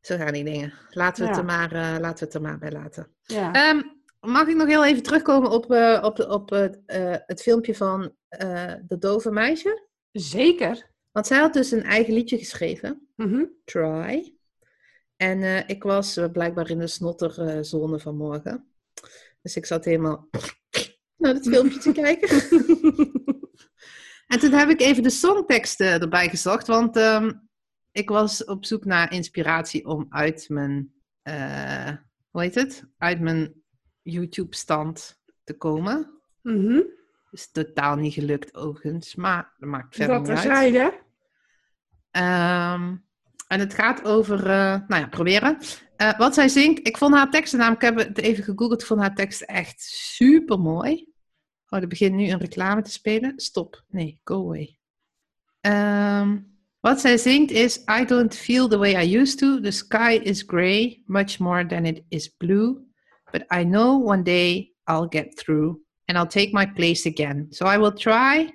zo 0.00 0.16
gaan 0.16 0.32
die 0.32 0.44
dingen. 0.44 0.72
Laten 0.90 1.22
we, 1.22 1.28
ja. 1.30 1.36
het, 1.36 1.38
er 1.38 1.44
maar, 1.44 1.72
uh, 1.72 1.96
laten 2.00 2.18
we 2.18 2.24
het 2.24 2.34
er 2.34 2.40
maar 2.40 2.58
bij 2.58 2.72
laten. 2.72 3.08
Ja. 3.22 3.70
Um, 3.70 4.00
mag 4.20 4.46
ik 4.46 4.56
nog 4.56 4.66
heel 4.66 4.84
even 4.84 5.02
terugkomen 5.02 5.50
op, 5.50 5.72
uh, 5.72 6.00
op, 6.02 6.18
op 6.18 6.52
uh, 6.52 6.66
het 7.26 7.42
filmpje 7.42 7.74
van 7.74 8.12
de 8.86 8.96
dove 8.98 9.30
meisje? 9.30 9.84
Zeker. 10.12 10.90
Want 11.12 11.26
zij 11.26 11.38
had 11.38 11.52
dus 11.52 11.70
een 11.70 11.82
eigen 11.82 12.14
liedje 12.14 12.38
geschreven, 12.38 13.08
mm 13.16 13.32
-hmm. 13.32 13.50
Try. 13.64 14.34
En 15.16 15.68
ik 15.68 15.82
was 15.82 16.18
blijkbaar 16.32 16.70
in 16.70 16.78
de 16.78 16.86
snotterzone 16.86 17.98
vanmorgen. 17.98 18.66
Dus 19.46 19.56
ik 19.56 19.66
zat 19.66 19.84
helemaal 19.84 20.28
naar 21.16 21.34
het 21.34 21.48
filmpje 21.48 21.78
te 21.78 21.92
kijken. 22.02 22.28
en 24.26 24.38
toen 24.38 24.52
heb 24.52 24.68
ik 24.68 24.80
even 24.80 25.02
de 25.02 25.10
songteksten 25.10 26.00
erbij 26.00 26.28
gezocht, 26.28 26.66
want 26.66 26.96
um, 26.96 27.48
ik 27.92 28.08
was 28.08 28.44
op 28.44 28.64
zoek 28.64 28.84
naar 28.84 29.12
inspiratie 29.12 29.86
om 29.86 30.06
uit 30.08 30.48
mijn, 30.48 30.92
uh, 31.22 31.90
hoe 32.30 32.42
heet 32.42 32.54
het? 32.54 32.84
Uit 32.98 33.20
mijn 33.20 33.54
YouTube-stand 34.02 35.20
te 35.44 35.56
komen. 35.56 36.20
Mm 36.42 36.66
-hmm. 36.66 36.84
Is 37.30 37.50
totaal 37.50 37.96
niet 37.96 38.12
gelukt 38.12 38.54
overigens, 38.54 39.14
maar 39.14 39.54
dat 39.58 39.68
maakt 39.68 39.94
verder 39.94 40.16
dat 40.16 40.26
niet 40.26 40.36
uit. 40.36 40.46
Zeiden. 40.46 40.92
Um, 42.10 43.04
En 43.48 43.60
het 43.60 43.74
gaat 43.74 44.04
over, 44.04 44.38
eh, 44.38 44.80
nou 44.86 45.00
ja, 45.02 45.06
proberen. 45.06 45.58
Eh, 45.96 46.18
wat 46.18 46.34
zij 46.34 46.48
zingt, 46.48 46.86
ik 46.86 46.96
vond 46.96 47.14
haar 47.14 47.30
teksten 47.30 47.58
namelijk, 47.58 47.82
ik 47.82 47.88
heb 47.88 48.08
het 48.08 48.18
even 48.18 48.44
gegoogeld, 48.44 48.80
ik 48.80 48.86
vond 48.86 49.00
haar 49.00 49.14
teksten 49.14 49.46
echt 49.46 49.80
super 49.80 50.58
mooi. 50.58 51.14
Oh, 51.68 51.80
er 51.80 51.86
begint 51.86 52.14
nu 52.14 52.28
een 52.28 52.38
reclame 52.38 52.82
te 52.82 52.90
spelen. 52.90 53.32
Stop. 53.36 53.84
Nee, 53.88 54.20
go 54.24 54.34
away. 54.34 54.78
Ehm, 55.60 56.38
wat 56.80 57.00
zij 57.00 57.16
zingt 57.16 57.50
is, 57.50 57.82
I 58.00 58.04
don't 58.04 58.34
feel 58.34 58.68
the 58.68 58.78
way 58.78 59.04
I 59.04 59.16
used 59.18 59.38
to. 59.38 59.60
The 59.60 59.70
sky 59.70 60.20
is 60.22 60.42
gray, 60.46 61.02
much 61.06 61.38
more 61.38 61.66
than 61.66 61.84
it 61.84 62.02
is 62.08 62.36
blue. 62.36 62.84
But 63.32 63.44
I 63.50 63.64
know 63.64 64.02
one 64.02 64.22
day 64.22 64.72
I'll 64.84 65.08
get 65.08 65.38
through 65.38 65.80
and 66.06 66.16
I'll 66.16 66.26
take 66.26 66.52
my 66.52 66.66
place 66.66 67.06
again. 67.06 67.46
So 67.50 67.66
I 67.66 67.78
will 67.78 67.92
try. 67.92 68.52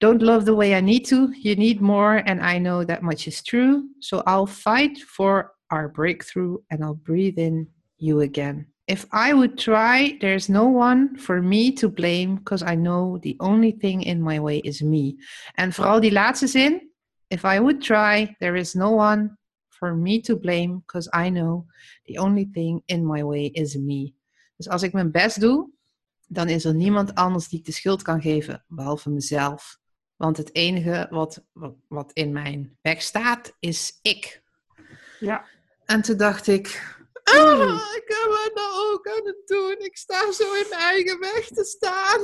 Don't 0.00 0.22
love 0.22 0.44
the 0.44 0.54
way 0.54 0.74
I 0.74 0.80
need 0.80 1.06
to. 1.06 1.32
You 1.32 1.56
need 1.56 1.80
more, 1.80 2.22
and 2.26 2.40
I 2.40 2.58
know 2.58 2.84
that 2.84 3.02
much 3.02 3.26
is 3.26 3.42
true. 3.42 3.88
So 4.00 4.22
I'll 4.26 4.46
fight 4.46 4.98
for 4.98 5.52
our 5.70 5.88
breakthrough 5.88 6.58
and 6.70 6.84
I'll 6.84 6.94
breathe 6.94 7.38
in 7.38 7.68
you 7.98 8.20
again. 8.20 8.66
If 8.88 9.06
I 9.12 9.34
would 9.34 9.58
try, 9.58 10.16
there's 10.18 10.48
no 10.48 10.66
one 10.66 11.18
for 11.18 11.42
me 11.42 11.72
to 11.72 11.90
blame, 11.90 12.36
because 12.36 12.62
I 12.62 12.74
know 12.74 13.18
the 13.18 13.34
only 13.38 13.76
thing 13.78 14.02
in 14.02 14.22
my 14.22 14.40
way 14.40 14.58
is 14.60 14.80
me. 14.80 15.16
En 15.54 15.72
vooral 15.72 16.00
die 16.00 16.12
laatste 16.12 16.46
zin. 16.46 16.90
If 17.26 17.44
I 17.44 17.60
would 17.60 17.82
try, 17.82 18.34
there 18.38 18.58
is 18.58 18.74
no 18.74 18.90
one 18.90 19.36
for 19.68 19.94
me 19.94 20.20
to 20.20 20.36
blame, 20.36 20.78
because 20.78 21.10
I 21.12 21.30
know 21.30 21.66
the 22.04 22.18
only 22.18 22.48
thing 22.52 22.82
in 22.86 23.06
my 23.06 23.22
way 23.22 23.50
is 23.52 23.76
me. 23.76 24.14
Dus 24.56 24.68
als 24.68 24.82
ik 24.82 24.92
mijn 24.92 25.10
best 25.10 25.40
doe, 25.40 25.70
dan 26.26 26.48
is 26.48 26.64
er 26.64 26.74
niemand 26.74 27.14
anders 27.14 27.48
die 27.48 27.58
ik 27.58 27.64
de 27.64 27.72
schuld 27.72 28.02
kan 28.02 28.20
geven, 28.20 28.64
behalve 28.68 29.10
mezelf. 29.10 29.78
Want 30.16 30.36
het 30.36 30.54
enige 30.54 31.06
wat, 31.10 31.44
wat, 31.88 32.12
in 32.12 32.32
mijn 32.32 32.76
weg 32.80 33.02
staat, 33.02 33.56
is 33.60 33.98
ik. 34.02 34.42
Ja. 35.20 35.44
En 35.84 36.02
toen 36.02 36.16
dacht 36.16 36.46
ik, 36.46 36.96
ah, 37.36 37.94
ik 37.94 38.04
heb 38.06 38.38
het 38.44 38.52
nou 38.54 38.92
ook 38.92 39.08
aan 39.08 39.26
het 39.26 39.42
doen. 39.46 39.76
Ik 39.78 39.96
sta 39.96 40.32
zo 40.32 40.54
in 40.54 40.66
mijn 40.70 40.80
eigen 40.80 41.18
weg 41.18 41.46
te 41.46 41.64
staan. 41.64 42.20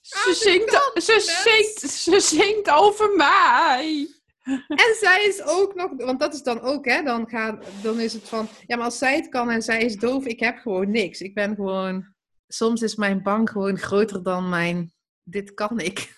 Ze, 0.00 0.34
zingt, 0.34 0.70
kant, 0.70 1.04
ze, 1.04 1.40
zingt, 1.44 1.92
ze 1.92 2.20
zingt 2.20 2.70
over 2.70 3.16
mij. 3.16 4.08
En 4.68 4.94
zij 5.00 5.24
is 5.24 5.42
ook 5.42 5.74
nog, 5.74 5.90
want 5.96 6.20
dat 6.20 6.34
is 6.34 6.42
dan 6.42 6.60
ook, 6.60 6.84
hè, 6.84 7.02
dan, 7.02 7.28
gaat, 7.28 7.64
dan 7.82 8.00
is 8.00 8.12
het 8.12 8.28
van, 8.28 8.48
ja, 8.66 8.76
maar 8.76 8.84
als 8.84 8.98
zij 8.98 9.16
het 9.16 9.28
kan 9.28 9.50
en 9.50 9.62
zij 9.62 9.82
is 9.82 9.96
doof, 9.96 10.24
ik 10.24 10.40
heb 10.40 10.58
gewoon 10.58 10.90
niks. 10.90 11.20
Ik 11.20 11.34
ben 11.34 11.54
gewoon, 11.54 12.14
soms 12.48 12.82
is 12.82 12.94
mijn 12.94 13.22
bang 13.22 13.50
gewoon 13.50 13.78
groter 13.78 14.22
dan 14.22 14.48
mijn, 14.48 14.92
dit 15.22 15.54
kan 15.54 15.80
ik. 15.80 16.14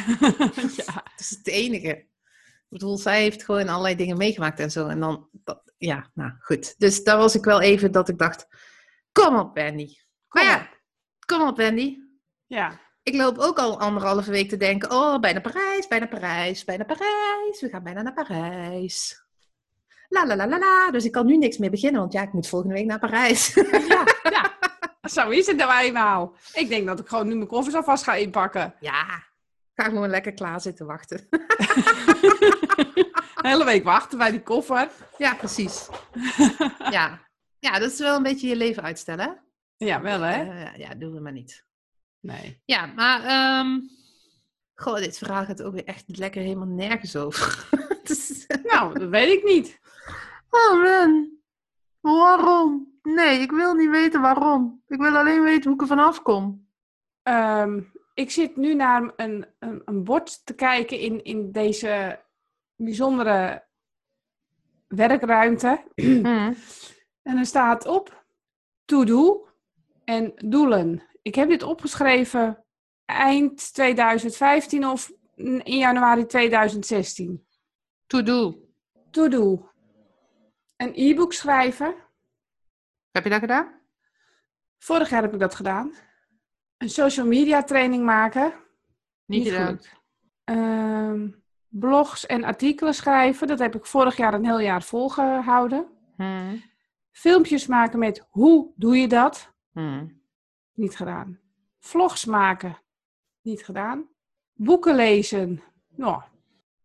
ja. 0.76 0.92
Dat 0.92 1.12
is 1.18 1.30
het 1.30 1.48
enige. 1.48 1.88
Ik 1.88 2.78
bedoel, 2.78 2.98
zij 2.98 3.22
heeft 3.22 3.44
gewoon 3.44 3.68
allerlei 3.68 3.96
dingen 3.96 4.16
meegemaakt 4.16 4.60
en 4.60 4.70
zo. 4.70 4.86
En 4.88 5.00
dan, 5.00 5.28
ja, 5.84 6.10
nou 6.14 6.32
goed. 6.40 6.78
Dus 6.78 7.04
daar 7.04 7.16
was 7.16 7.34
ik 7.34 7.44
wel 7.44 7.60
even 7.60 7.92
dat 7.92 8.08
ik 8.08 8.18
dacht, 8.18 8.46
kom 9.12 9.36
op 9.36 9.54
Wendy. 9.54 9.96
Maar 10.28 10.44
ja, 10.44 10.68
kom 11.26 11.48
op 11.48 11.56
Wendy. 11.56 11.98
ja. 12.46 12.80
Ik 13.04 13.14
loop 13.14 13.38
ook 13.38 13.58
al 13.58 13.80
anderhalve 13.80 14.30
week 14.30 14.48
te 14.48 14.56
denken, 14.56 14.90
oh, 14.90 15.18
bijna 15.18 15.40
Parijs, 15.40 15.88
bijna 15.88 16.06
Parijs, 16.06 16.64
bijna 16.64 16.84
Parijs. 16.84 17.60
We 17.60 17.68
gaan 17.68 17.82
bijna 17.82 18.02
naar 18.02 18.14
Parijs. 18.14 19.24
La 20.08 20.26
la 20.26 20.36
la 20.36 20.48
la 20.48 20.58
la. 20.58 20.90
Dus 20.90 21.04
ik 21.04 21.12
kan 21.12 21.26
nu 21.26 21.36
niks 21.36 21.58
meer 21.58 21.70
beginnen, 21.70 22.00
want 22.00 22.12
ja, 22.12 22.22
ik 22.22 22.32
moet 22.32 22.48
volgende 22.48 22.74
week 22.74 22.86
naar 22.86 22.98
Parijs. 22.98 23.54
ja, 23.88 24.04
ja. 24.22 24.58
Zo 25.08 25.28
is 25.28 25.46
het 25.46 25.56
nou 25.56 25.82
eenmaal. 25.82 26.36
Ik 26.52 26.68
denk 26.68 26.86
dat 26.86 27.00
ik 27.00 27.08
gewoon 27.08 27.26
nu 27.26 27.34
mijn 27.34 27.46
koffers 27.48 27.74
alvast 27.74 28.04
ga 28.04 28.14
inpakken. 28.14 28.74
ja, 28.80 29.24
ga 29.74 29.84
gewoon 29.84 30.08
lekker 30.08 30.32
klaar 30.32 30.60
zitten 30.60 30.86
wachten. 30.86 31.28
Een 33.42 33.50
hele 33.50 33.64
week 33.64 33.84
wachten 33.84 34.18
bij 34.18 34.30
die 34.30 34.42
koffer. 34.42 34.90
ja, 35.18 35.34
precies. 35.34 35.88
ja. 36.90 37.20
ja, 37.58 37.78
dat 37.78 37.90
is 37.92 37.98
wel 37.98 38.16
een 38.16 38.22
beetje 38.22 38.48
je 38.48 38.56
leven 38.56 38.82
uitstellen. 38.82 39.40
Ja, 39.76 40.00
wel 40.00 40.20
hè? 40.20 40.42
Eh, 40.64 40.76
ja, 40.78 40.94
doen 40.94 41.12
we 41.12 41.20
maar 41.20 41.32
niet. 41.32 41.64
Nee. 42.20 42.60
Ja, 42.64 42.86
maar... 42.86 43.24
ehm 43.24 43.80
goh, 44.74 44.96
dit 44.96 45.18
verhaal 45.18 45.44
gaat 45.44 45.62
ook 45.62 45.72
weer 45.72 45.84
echt 45.84 46.04
lekker 46.06 46.42
helemaal 46.42 46.66
nergens 46.66 47.16
over. 47.16 47.66
Is- 48.02 48.46
Nou, 48.72 48.98
dat 48.98 49.08
weet 49.08 49.32
ik 49.38 49.44
niet. 49.44 49.80
Oh 50.50 50.82
man, 50.82 51.30
waarom? 52.00 52.92
Nee, 53.02 53.40
ik 53.40 53.50
wil 53.50 53.74
niet 53.74 53.90
weten 53.90 54.20
waarom. 54.20 54.82
Ik 54.88 55.00
wil 55.00 55.16
alleen 55.16 55.42
weten 55.42 55.64
hoe 55.64 55.74
ik 55.74 55.80
er 55.80 55.86
vanaf 55.86 56.22
kom. 56.22 56.68
Ehm, 57.22 57.80
ik 58.14 58.30
zit 58.30 58.56
nu 58.56 58.74
naar 58.74 59.12
een, 59.16 59.46
een, 59.58 59.82
een 59.84 60.04
bord 60.04 60.46
te 60.46 60.54
kijken 60.54 60.98
in, 60.98 61.24
in 61.24 61.52
deze 61.52 62.20
bijzondere 62.84 63.66
werkruimte. 64.86 65.84
En 67.22 67.38
er 67.38 67.46
staat 67.46 67.86
op 67.86 68.24
to-do 68.84 69.48
en 70.04 70.32
doelen. 70.36 71.02
Ik 71.22 71.34
heb 71.34 71.48
dit 71.48 71.62
opgeschreven 71.62 72.64
eind 73.04 73.72
2015 73.74 74.86
of 74.86 75.12
in 75.34 75.78
januari 75.78 76.26
2016. 76.26 77.46
To 78.06 78.22
do. 78.22 78.68
To-do. 79.10 79.70
Een 80.76 80.92
e-book 80.94 81.32
schrijven. 81.32 81.94
Heb 83.10 83.24
je 83.24 83.30
dat 83.30 83.40
gedaan? 83.40 83.80
Vorig 84.78 85.10
jaar 85.10 85.22
heb 85.22 85.32
ik 85.32 85.40
dat 85.40 85.54
gedaan. 85.54 85.94
Een 86.76 86.90
social 86.90 87.26
media 87.26 87.62
training 87.62 88.04
maken. 88.04 88.54
Niet, 89.24 89.48
gedaan. 89.48 89.66
gelukt. 89.66 89.92
Ehm, 90.44 91.28
blogs 91.72 92.26
en 92.26 92.44
artikelen 92.44 92.94
schrijven. 92.94 93.46
Dat 93.46 93.58
heb 93.58 93.74
ik 93.74 93.86
vorig 93.86 94.16
jaar 94.16 94.34
een 94.34 94.44
heel 94.44 94.60
jaar 94.60 94.82
volgehouden. 94.82 95.86
Hmm. 96.16 96.62
Filmpjes 97.10 97.66
maken 97.66 97.98
met 97.98 98.26
hoe 98.30 98.72
doe 98.76 98.96
je 98.96 99.08
dat? 99.08 99.52
Hmm. 99.72 100.20
Niet 100.74 100.96
gedaan. 100.96 101.38
Vlogs 101.78 102.24
maken. 102.24 102.78
Niet 103.42 103.64
gedaan. 103.64 104.08
Boeken 104.52 104.94
lezen. 104.94 105.62
Nou, 105.96 106.22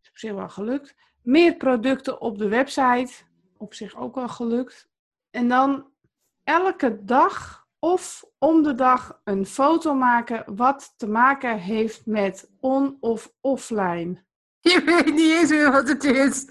is 0.01 0.09
op 0.09 0.17
zich 0.17 0.33
wel 0.33 0.49
gelukt. 0.49 0.95
Meer 1.21 1.55
producten 1.55 2.21
op 2.21 2.37
de 2.37 2.47
website. 2.47 3.13
Op 3.57 3.73
zich 3.73 3.95
ook 3.95 4.15
wel 4.15 4.29
gelukt. 4.29 4.89
En 5.31 5.47
dan 5.47 5.85
elke 6.43 7.03
dag 7.03 7.67
of 7.79 8.25
om 8.37 8.63
de 8.63 8.75
dag 8.75 9.21
een 9.23 9.45
foto 9.45 9.93
maken 9.93 10.55
wat 10.55 10.93
te 10.97 11.07
maken 11.07 11.59
heeft 11.59 12.05
met 12.05 12.51
on- 12.59 12.97
of 12.99 13.33
offline. 13.41 14.25
Je 14.59 14.81
weet 14.85 15.13
niet 15.13 15.31
eens 15.31 15.49
meer 15.49 15.71
wat 15.71 15.87
het 15.87 16.03
is. 16.03 16.45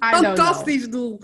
Fantastisch 0.00 0.90
doel. 0.90 1.20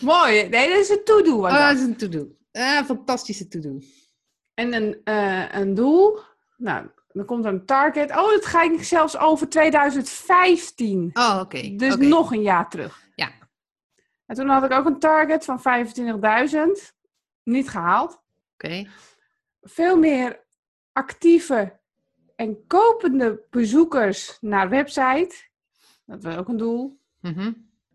Mooi. 0.00 0.48
Nee, 0.48 0.68
dat 0.68 0.78
is 0.78 0.88
een 0.88 1.04
to-do. 1.04 1.36
Oh, 1.36 1.68
dat. 1.68 1.76
is 1.76 1.82
een 1.82 1.96
to-do. 1.96 2.36
Ah, 2.52 2.84
fantastische 2.84 3.48
to-do. 3.48 3.78
En 4.54 4.74
een, 4.74 5.00
eh, 5.04 5.54
een 5.54 5.74
doel. 5.74 6.18
Nou, 6.56 6.86
dan 7.12 7.24
komt 7.24 7.44
er 7.44 7.52
een 7.52 7.66
target. 7.66 8.10
Oh, 8.10 8.30
dat 8.30 8.46
ga 8.46 8.62
ik 8.62 8.82
zelfs 8.82 9.16
over 9.18 9.48
2015. 9.48 11.10
Oh, 11.12 11.38
oké. 11.40 11.74
Dus 11.76 11.96
nog 11.96 12.32
een 12.32 12.42
jaar 12.42 12.68
terug. 12.68 13.00
Ja. 13.14 13.30
En 14.26 14.36
toen 14.36 14.48
had 14.48 14.64
ik 14.64 14.72
ook 14.72 14.86
een 14.86 14.98
target 14.98 15.44
van 15.44 15.60
25.000. 15.60 16.94
Niet 17.42 17.68
gehaald. 17.68 18.22
Oké. 18.54 18.88
Veel 19.60 19.98
meer 19.98 20.44
actieve 20.92 21.80
en 22.36 22.66
kopende 22.66 23.46
bezoekers 23.50 24.38
naar 24.40 24.68
website. 24.68 25.50
Dat 26.12 26.22
was 26.22 26.36
ook 26.36 26.48
een 26.48 26.56
doel. 26.56 26.98
Mhm. 27.20 27.52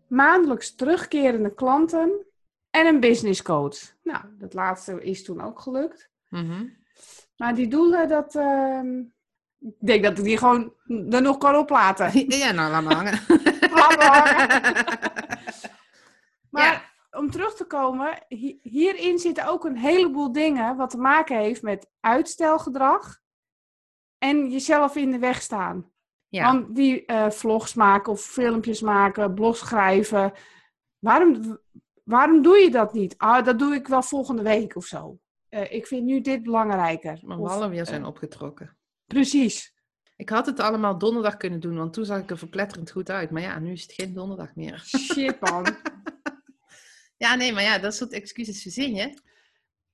Maandelijks 0.08 0.74
terugkerende 0.74 1.54
klanten. 1.54 2.26
En 2.70 2.86
een 2.86 3.00
business 3.00 3.42
coach. 3.42 3.78
Nou, 4.02 4.24
dat 4.38 4.54
laatste 4.54 5.02
is 5.02 5.24
toen 5.24 5.40
ook 5.40 5.60
gelukt. 5.60 6.10
Mhm. 6.28 6.66
Maar 7.36 7.54
die 7.54 7.68
doelen, 7.68 8.08
dat... 8.08 8.34
ehm, 8.34 8.98
ik 9.58 9.74
denk 9.78 10.02
dat 10.04 10.18
ik 10.18 10.24
die 10.24 10.38
gewoon 10.38 10.72
er 11.10 11.22
nog 11.22 11.38
kan 11.38 11.56
oplaten. 11.56 12.10
Ja, 12.38 12.52
nou, 12.52 12.70
laat 12.70 12.82
maar 12.84 12.94
hangen. 12.94 13.20
Laat 13.74 13.96
maar 13.96 15.66
Maar 16.50 16.94
om 17.10 17.30
terug 17.30 17.54
te 17.54 17.64
komen, 17.64 18.24
hi- 18.28 18.58
hierin 18.62 19.18
zitten 19.18 19.46
ook 19.46 19.64
een 19.64 19.76
heleboel 19.76 20.32
dingen 20.32 20.76
wat 20.76 20.90
te 20.90 20.98
maken 20.98 21.38
heeft 21.38 21.62
met 21.62 21.90
uitstelgedrag 22.00 23.20
en 24.18 24.50
jezelf 24.50 24.96
in 24.96 25.10
de 25.10 25.18
weg 25.18 25.42
staan. 25.42 25.90
Ja. 26.28 26.52
Want 26.52 26.74
die 26.74 27.04
eh, 27.06 27.30
vlogs 27.30 27.74
maken 27.74 28.12
of 28.12 28.20
filmpjes 28.20 28.80
maken, 28.80 29.34
blogs 29.34 29.58
schrijven, 29.58 30.32
waarom, 30.98 31.58
waarom 32.04 32.42
doe 32.42 32.56
je 32.56 32.70
dat 32.70 32.92
niet? 32.92 33.14
Ah, 33.18 33.44
dat 33.44 33.58
doe 33.58 33.74
ik 33.74 33.88
wel 33.88 34.02
volgende 34.02 34.42
week 34.42 34.76
of 34.76 34.84
zo. 34.84 35.18
Eh, 35.48 35.72
ik 35.72 35.86
vind 35.86 36.04
nu 36.04 36.20
dit 36.20 36.42
belangrijker. 36.42 37.18
Mijn 37.22 37.38
Of, 37.38 37.48
ballen 37.48 37.70
weer 37.70 37.86
zijn 37.86 38.02
eh, 38.02 38.08
opgetrokken. 38.08 38.76
precies. 39.06 39.76
Ik 40.16 40.28
had 40.28 40.46
het 40.46 40.60
allemaal 40.60 40.98
donderdag 40.98 41.36
kunnen 41.36 41.60
doen, 41.60 41.76
want 41.76 41.92
toen 41.92 42.04
zag 42.04 42.18
ik 42.18 42.30
er 42.30 42.38
verpletterend 42.38 42.90
goed 42.90 43.10
uit. 43.10 43.30
Maar 43.30 43.42
ja, 43.42 43.58
nu 43.58 43.72
is 43.72 43.82
het 43.82 43.92
geen 43.92 44.14
donderdag 44.14 44.54
meer. 44.54 44.82
Shit 44.86 45.40
man. 45.40 45.66
Ja, 47.16 47.34
nee, 47.34 47.52
maar 47.52 47.62
ja, 47.62 47.78
dat 47.78 47.94
soort 47.94 48.12
excuses 48.12 48.62
verzin 48.62 48.94
je. 48.94 49.18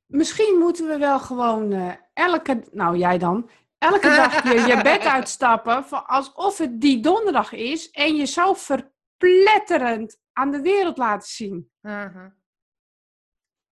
Misschien 0.07 0.59
moeten 0.59 0.87
we 0.89 0.99
wel 0.99 1.19
gewoon 1.21 1.73
eh, 1.73 1.93
elke, 2.13 2.65
nou 2.73 2.97
jij 2.97 3.19
dan, 3.19 3.51
elke 3.93 4.09
dag 4.09 4.43
je, 4.43 4.61
je 4.61 4.83
bed 4.83 5.03
uitstappen 5.05 5.89
alsof 6.07 6.59
het 6.59 6.81
die 6.81 7.01
donderdag 7.01 7.53
is 7.53 7.91
en 7.91 8.17
jezelf 8.17 8.63
verpletterend 8.63 10.19
aan 10.33 10.51
de 10.51 10.61
wereld 10.61 10.97
laten 10.99 11.29
zien. 11.29 11.71
Aha. 11.83 12.35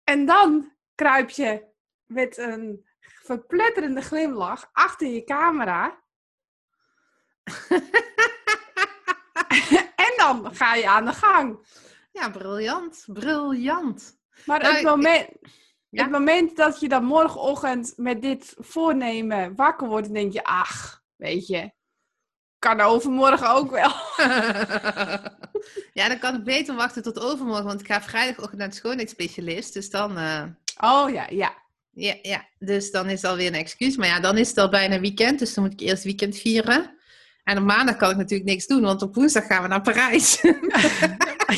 En 0.05 0.27
dan 0.27 0.73
kruip 0.95 1.31
je 1.31 1.67
met 2.07 2.37
een 2.39 2.87
verpletterende 3.23 4.01
glimlach 4.03 4.69
achter 4.73 5.07
je 5.09 5.25
camera. 5.25 6.03
en 10.07 10.13
dan 10.17 10.55
ga 10.55 10.75
je 10.75 10.89
aan 10.89 11.05
de 11.05 11.13
gang. 11.13 11.67
Ja, 12.13 12.31
briljant. 12.31 13.05
Briljant. 13.07 14.19
Maar 14.47 14.59
Nou, 14.61 14.71
het, 14.71 14.81
ik- 14.81 14.89
moment, 14.89 15.29
Ja? 15.91 16.03
het 16.03 16.13
moment 16.13 16.57
dat 16.57 16.81
je 16.81 16.89
dan 16.89 17.05
morgenochtend 17.05 17.93
met 17.97 18.23
dit 18.23 18.55
voornemen 18.59 19.55
wakker 19.55 19.89
wordt, 19.89 20.05
dan 20.05 20.15
denk 20.15 20.33
je, 20.33 20.45
ach, 20.45 21.03
weet 21.17 21.47
je, 21.47 21.71
kan 22.59 22.81
overmorgen 22.81 23.51
ook 23.51 23.71
wel. 23.71 23.93
ja, 25.99 26.09
dan 26.09 26.19
kan 26.19 26.35
ik 26.35 26.45
beter 26.45 26.75
wachten 26.75 27.03
tot 27.03 27.21
overmorgen, 27.21 27.65
want 27.65 27.81
ik 27.81 27.87
ga 27.87 28.03
vrijdagochtend 28.03 28.59
naar 28.59 28.69
de 28.69 28.75
schoonheidsspecialist. 28.75 29.73
Dus 29.73 29.91
dan, 29.91 30.19
eh, 30.19 30.43
Oh 30.81 31.11
ja, 31.11 31.27
ja. 31.31 31.55
ja, 31.91 32.15
ja, 32.23 32.49
dus 32.59 32.91
dan 32.91 33.09
is 33.09 33.23
het 33.23 33.31
alweer 33.31 33.47
een 33.47 33.55
excuus. 33.55 33.97
Maar 33.97 34.09
ja, 34.09 34.21
dan 34.21 34.39
is 34.39 34.49
het 34.49 34.59
al 34.59 34.69
bijna 34.69 35.01
weekend, 35.01 35.39
dus 35.39 35.55
dan 35.55 35.65
moet 35.65 35.73
ik 35.73 35.81
eerst 35.81 36.05
weekend 36.05 36.37
vieren. 36.37 36.99
En 37.45 37.59
op 37.59 37.65
maandag 37.65 37.97
kan 37.97 38.11
ik 38.11 38.17
natuurlijk 38.17 38.51
niks 38.51 38.67
doen, 38.67 38.83
want 38.83 39.03
op 39.03 39.15
woensdag 39.15 39.47
gaan 39.47 39.63
we 39.63 39.69
naar 39.69 39.83
Parijs. 39.83 40.41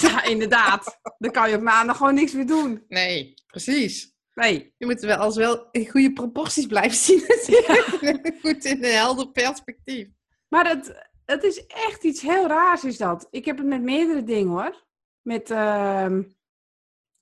Ja, 0.00 0.24
inderdaad. 0.24 0.98
Dan 1.18 1.30
kan 1.30 1.50
je 1.50 1.56
op 1.56 1.62
maandag 1.62 1.96
gewoon 1.96 2.14
niks 2.14 2.32
meer 2.32 2.46
doen. 2.46 2.84
nee, 2.88 3.34
precies. 3.46 4.11
Nee. 4.34 4.74
Je 4.78 4.86
moet 4.86 5.00
wel 5.00 5.16
als 5.16 5.36
wel 5.36 5.68
in 5.70 5.90
goede 5.90 6.12
proporties 6.12 6.66
blijven 6.66 6.98
zien. 6.98 7.24
natuurlijk. 7.28 8.36
Goed 8.40 8.64
in 8.64 8.84
een 8.84 8.92
helder 8.92 9.28
perspectief. 9.28 10.08
Maar 10.48 10.68
het, 10.68 11.10
het 11.24 11.42
is 11.42 11.66
echt 11.66 12.04
iets 12.04 12.22
heel 12.22 12.46
raars 12.46 12.84
is 12.84 12.96
dat. 12.96 13.28
Ik 13.30 13.44
heb 13.44 13.56
het 13.56 13.66
met 13.66 13.82
meerdere 13.82 14.24
dingen 14.24 14.52
hoor. 14.52 14.84
Met, 15.22 15.50
ehm, 15.50 16.22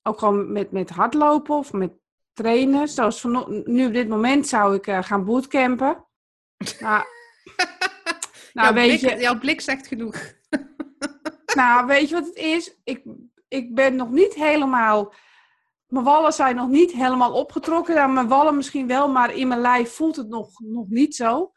ook 0.03 0.19
gewoon 0.19 0.53
met, 0.53 0.71
met 0.71 0.91
hardlopen 0.91 1.57
of 1.57 1.73
met 1.73 1.93
trainen. 2.33 2.89
Zoals 2.89 3.21
van, 3.21 3.63
nu 3.65 3.87
op 3.87 3.93
dit 3.93 4.09
moment 4.09 4.49
zou 4.49 4.75
ik 4.75 4.87
eh, 4.87 5.03
gaan 5.03 5.25
bootcampen. 5.25 6.05
Nou, 6.81 7.05
nou, 8.53 8.75
jouw, 8.75 8.87
weet 8.89 9.01
blik, 9.01 9.13
je, 9.13 9.21
jouw 9.21 9.39
blik 9.39 9.61
zegt 9.61 9.87
genoeg. 9.87 10.17
nou, 11.55 11.87
weet 11.87 12.09
je 12.09 12.15
wat 12.15 12.27
het 12.27 12.37
is? 12.37 12.77
Ik, 12.85 13.03
ik 13.49 13.75
ben 13.75 13.97
nog 13.97 14.11
niet 14.11 14.35
helemaal... 14.35 15.13
Mijn 15.91 16.05
wallen 16.05 16.33
zijn 16.33 16.57
nog 16.57 16.69
niet 16.69 16.93
helemaal 16.93 17.33
opgetrokken. 17.33 17.95
Ja, 17.95 18.07
mijn 18.07 18.29
wallen 18.29 18.57
misschien 18.57 18.87
wel, 18.87 19.09
maar 19.09 19.35
in 19.35 19.49
mijn 19.49 19.61
lijf 19.61 19.95
voelt 19.95 20.17
het 20.17 20.29
nog, 20.29 20.61
nog 20.61 20.89
niet 20.89 21.15
zo. 21.17 21.53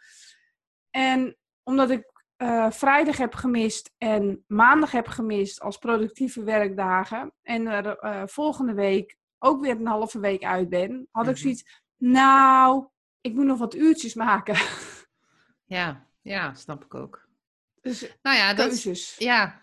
En 0.90 1.38
omdat 1.64 1.90
ik 1.90 2.12
eh, 2.36 2.72
vrijdag 2.72 3.18
heb 3.18 3.34
gemist 3.36 3.92
en 3.98 4.44
maandag 4.48 4.92
heb 4.92 5.08
gemist 5.08 5.62
als 5.62 5.78
productieve 5.78 6.44
werkdagen. 6.44 7.34
En 7.42 7.68
er 7.68 7.98
eh, 7.98 8.22
volgende 8.26 8.74
week 8.74 9.18
ook 9.40 9.62
weer 9.62 9.76
een 9.76 9.88
halve 9.88 10.20
week 10.20 10.44
uit 10.44 10.70
ben. 10.70 11.08
Had 11.12 11.26
ik 11.28 11.32
Mhm. 11.34 11.42
zoiets, 11.42 11.82
nou, 11.98 12.88
ik 13.22 13.34
moet 13.34 13.46
nog 13.46 13.60
wat 13.60 13.76
uurtjes 13.76 14.14
maken. 14.14 14.56
Ja, 15.66 16.08
ja, 16.22 16.54
snap 16.54 16.84
ik 16.84 16.94
ook. 16.96 17.28
Dus 17.82 18.16
Nou 18.22 18.38
ja, 18.38 18.54
dat 18.54 18.68
keuzes. 18.68 19.16
ja. 19.18 19.62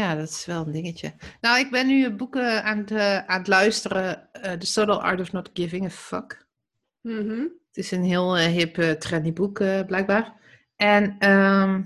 Ja, 0.00 0.14
dat 0.14 0.28
is 0.28 0.46
wel 0.46 0.66
een 0.66 0.72
dingetje. 0.72 1.14
Nou, 1.40 1.58
ik 1.58 1.70
ben 1.70 1.86
nu 1.86 2.10
boeken 2.10 2.64
aan 2.64 2.78
het, 2.78 2.90
eh, 2.90 3.18
aan 3.18 3.38
het 3.38 3.48
luisteren. 3.48 4.32
eh 4.32 4.52
The 4.52 4.66
Subtle 4.66 5.00
Art 5.00 5.20
of 5.20 5.32
Not 5.32 5.50
Giving 5.52 5.84
a 5.84 5.90
Fuck. 5.90 6.46
Mhm. 7.00 7.40
Het 7.40 7.84
is 7.84 7.90
een 7.90 8.04
heel 8.04 8.36
eh, 8.36 8.46
hip, 8.46 8.78
eh, 8.78 8.90
trendy 8.90 9.32
boek, 9.32 9.60
eh, 9.60 9.84
blijkbaar. 9.86 10.34
En 10.76 11.16
ehm, 11.18 11.82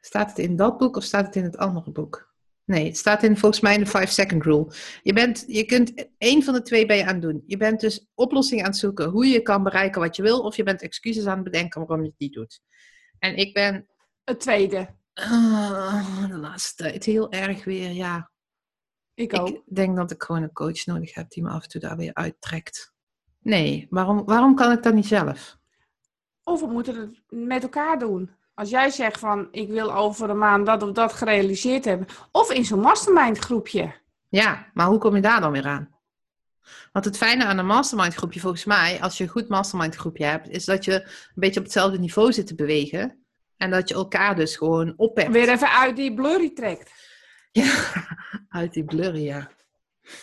staat 0.00 0.28
het 0.28 0.38
in 0.38 0.56
dat 0.56 0.78
boek 0.78 0.96
of 0.96 1.04
staat 1.04 1.26
het 1.26 1.36
in 1.36 1.44
het 1.44 1.56
andere 1.56 1.90
boek? 1.90 2.30
Nee, 2.64 2.86
het 2.86 2.96
staat 2.96 3.22
in, 3.22 3.36
volgens 3.36 3.60
mij 3.60 3.74
in 3.74 3.84
de 3.84 3.90
5-second 3.90 4.42
rule. 4.44 4.72
Je, 5.02 5.12
bent, 5.12 5.44
je 5.46 5.64
kunt 5.64 6.08
één 6.18 6.42
van 6.42 6.54
de 6.54 6.62
twee 6.62 6.86
bij 6.86 6.96
je 6.96 7.04
aan 7.04 7.20
doen. 7.20 7.42
Je 7.46 7.56
bent 7.56 7.80
dus 7.80 8.10
oplossingen 8.14 8.64
aan 8.64 8.70
het 8.70 8.78
zoeken 8.78 9.08
hoe 9.08 9.26
je 9.26 9.42
kan 9.42 9.62
bereiken 9.62 10.00
wat 10.00 10.16
je 10.16 10.22
wil, 10.22 10.40
of 10.40 10.56
je 10.56 10.62
bent 10.62 10.82
excuses 10.82 11.26
aan 11.26 11.34
het 11.34 11.44
bedenken 11.44 11.80
waarom 11.80 12.04
je 12.04 12.10
het 12.10 12.18
niet 12.18 12.32
doet. 12.32 12.60
En 13.18 13.36
ik 13.36 13.54
ben 13.54 13.86
Het 14.24 14.40
tweede. 14.40 15.00
Ah, 15.14 16.28
de 16.28 16.36
laatste 16.36 16.82
tijd 16.82 17.04
heel 17.04 17.32
erg 17.32 17.64
weer, 17.64 17.90
ja. 17.90 18.30
Ik 19.14 19.40
ook. 19.40 19.48
Ik 19.48 19.62
denk 19.64 19.96
dat 19.96 20.10
ik 20.10 20.22
gewoon 20.22 20.42
een 20.42 20.52
coach 20.52 20.86
nodig 20.86 21.14
heb 21.14 21.30
die 21.30 21.42
me 21.42 21.50
af 21.50 21.62
en 21.62 21.68
toe 21.68 21.80
daar 21.80 21.96
weer 21.96 22.14
uittrekt. 22.14 22.92
Nee, 23.38 23.86
waarom, 23.90 24.24
waarom 24.24 24.54
kan 24.54 24.72
ik 24.72 24.82
dat 24.82 24.94
niet 24.94 25.06
zelf? 25.06 25.58
Of 26.44 26.60
we 26.60 26.66
moeten 26.66 27.00
het 27.00 27.22
met 27.28 27.62
elkaar 27.62 27.98
doen. 27.98 28.30
Als 28.54 28.70
jij 28.70 28.90
zegt 28.90 29.18
van, 29.18 29.48
ik 29.50 29.68
wil 29.68 29.94
over 29.94 30.30
een 30.30 30.38
maand 30.38 30.66
dat 30.66 30.82
of 30.82 30.92
dat 30.92 31.12
gerealiseerd 31.12 31.84
hebben. 31.84 32.06
Of 32.30 32.52
in 32.52 32.64
zo'n 32.64 32.80
mastermind 32.80 33.38
groepje. 33.38 33.94
Ja, 34.28 34.70
maar 34.74 34.86
hoe 34.86 34.98
kom 34.98 35.14
je 35.14 35.20
daar 35.20 35.40
dan 35.40 35.52
weer 35.52 35.66
aan? 35.66 35.90
Want 36.92 37.04
het 37.04 37.16
fijne 37.16 37.44
aan 37.44 37.58
een 37.58 37.66
mastermind 37.66 38.14
groepje, 38.14 38.40
volgens 38.40 38.64
mij, 38.64 39.00
als 39.00 39.18
je 39.18 39.24
een 39.24 39.30
goed 39.30 39.48
mastermind 39.48 39.94
groepje 39.94 40.24
hebt, 40.24 40.48
is 40.48 40.64
dat 40.64 40.84
je 40.84 40.92
een 41.02 41.32
beetje 41.34 41.58
op 41.60 41.64
hetzelfde 41.64 41.98
niveau 41.98 42.32
zit 42.32 42.46
te 42.46 42.54
bewegen. 42.54 43.21
En 43.62 43.70
dat 43.70 43.88
je 43.88 43.94
elkaar 43.94 44.36
dus 44.36 44.56
gewoon 44.56 44.94
ophebt. 44.96 45.30
Weer 45.30 45.48
even 45.48 45.70
uit 45.70 45.96
die 45.96 46.14
blurry 46.14 46.50
trekt. 46.50 46.92
Ja, 47.52 47.74
uit 48.48 48.72
die 48.72 48.84
blurry, 48.84 49.24
ja. 49.24 49.50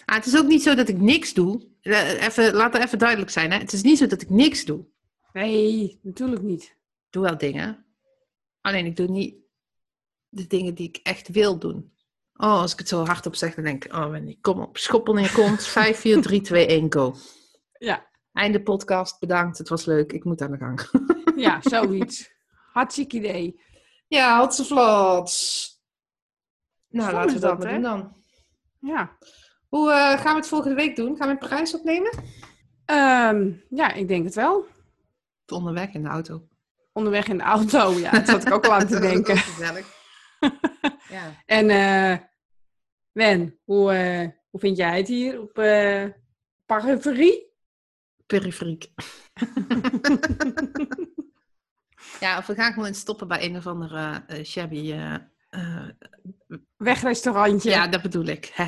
Ah, 0.06 0.16
het 0.16 0.26
is 0.26 0.38
ook 0.38 0.48
niet 0.48 0.64
zo 0.64 0.76
dat 0.76 0.90
ik 0.90 0.98
niks 0.98 1.34
doe. 1.34 1.68
Eh, 1.82 2.24
Even, 2.26 2.54
laat 2.54 2.76
er 2.76 2.82
even 2.82 3.00
duidelijk 3.00 3.30
zijn. 3.32 3.52
Hè? 3.52 3.58
Het 3.58 3.74
is 3.74 3.82
niet 3.82 3.98
zo 3.98 4.08
dat 4.08 4.22
ik 4.22 4.30
niks 4.30 4.66
doe. 4.66 4.86
Nee, 5.34 6.00
natuurlijk 6.02 6.42
niet. 6.42 6.64
Ik 6.64 7.08
doe 7.10 7.24
wel 7.24 7.38
dingen. 7.38 7.86
Alleen 8.62 8.86
ik 8.86 8.96
doe 8.96 9.08
niet 9.08 9.36
de 10.30 10.48
dingen 10.48 10.76
die 10.76 10.88
ik 10.88 11.00
echt 11.04 11.28
wil 11.28 11.60
doen. 11.60 11.94
Oh, 12.36 12.60
als 12.60 12.72
ik 12.72 12.80
het 12.80 12.88
zo 12.88 13.06
hardop 13.06 13.36
zeg, 13.36 13.56
dan 13.56 13.64
denk 13.64 13.86
ik, 13.86 13.94
oh 13.94 14.10
Wendy, 14.10 14.38
kom 14.42 14.62
op, 14.62 14.78
schoppel 14.78 15.18
in 15.18 15.24
je 15.24 15.32
kont. 15.32 15.64
5, 15.64 15.98
4, 15.98 16.22
3, 16.22 16.42
2, 16.42 16.66
1, 16.66 16.94
go. 16.94 17.16
Ja, 17.78 18.08
Einde 18.34 18.62
podcast, 18.62 19.20
bedankt, 19.20 19.58
het 19.58 19.70
was 19.70 19.86
leuk, 19.86 20.14
ik 20.14 20.24
moet 20.24 20.42
aan 20.42 20.52
de 20.52 20.58
gang. 20.58 20.90
ja 21.36 21.62
zoiets. 21.62 22.30
Hartstikke 22.80 23.18
idee. 23.18 23.60
Ja, 24.08 24.40
hotse 24.40 24.66
vlots. 24.66 25.68
Nou, 26.90 27.14
laten 27.14 27.34
we 27.34 27.40
dat, 27.40 27.42
dat, 27.42 27.60
maar 27.60 27.74
doen 27.74 27.82
dan. 27.82 28.16
Ja. 28.80 29.18
Hoe 29.68 29.92
eh, 29.92 30.20
gaan 30.20 30.34
we 30.34 30.40
het 30.40 30.48
volgende 30.48 30.76
week 30.76 30.96
doen? 30.96 31.18
Gaan 31.18 31.28
we 31.28 31.34
in 31.34 31.40
Parijs 31.40 31.76
opnemen? 31.76 32.24
Ehm, 32.86 33.52
ja, 33.70 33.94
ik 33.94 34.08
denk 34.08 34.24
het 34.24 34.36
wel. 34.36 34.66
Onderweg 35.48 35.94
in 35.94 36.04
de 36.04 36.10
auto. 36.10 36.48
Onderweg 36.94 37.28
in 37.28 37.38
de 37.38 37.44
auto. 37.44 37.92
Ja, 37.92 38.12
dat 38.12 38.28
zat 38.28 38.48
ik 38.48 38.54
ook 38.54 38.66
al 38.66 38.74
aan 38.74 38.88
te 38.96 39.00
denken. 39.00 39.38
gezellig. 39.38 39.88
ja. 41.18 41.44
En 41.46 41.70
eh 41.70 42.18
Wen, 43.12 43.60
hoe, 43.64 43.92
eh, 43.92 44.28
hoe 44.50 44.60
vind 44.60 44.78
jij 44.78 44.98
het 44.98 45.08
hier 45.08 45.42
op 45.42 45.58
eh 45.58 46.06
Paraferie? 46.66 47.54
Periferiek. 48.26 48.92
ja, 52.20 52.38
of 52.38 52.48
we 52.48 52.56
gaan 52.56 52.74
gewoon 52.74 52.94
stoppen 52.94 53.28
bij 53.28 53.44
een 53.46 53.58
of 53.58 53.68
andere 53.68 54.24
eh, 54.28 54.44
shabby... 54.44 54.92
eh, 54.92 55.14
eh, 55.50 55.90
Wegrestaurantje. 56.78 57.70
ja, 57.70 57.88
dat 57.88 58.02
bedoel 58.02 58.26
ik. 58.26 58.52
Hè. 58.54 58.66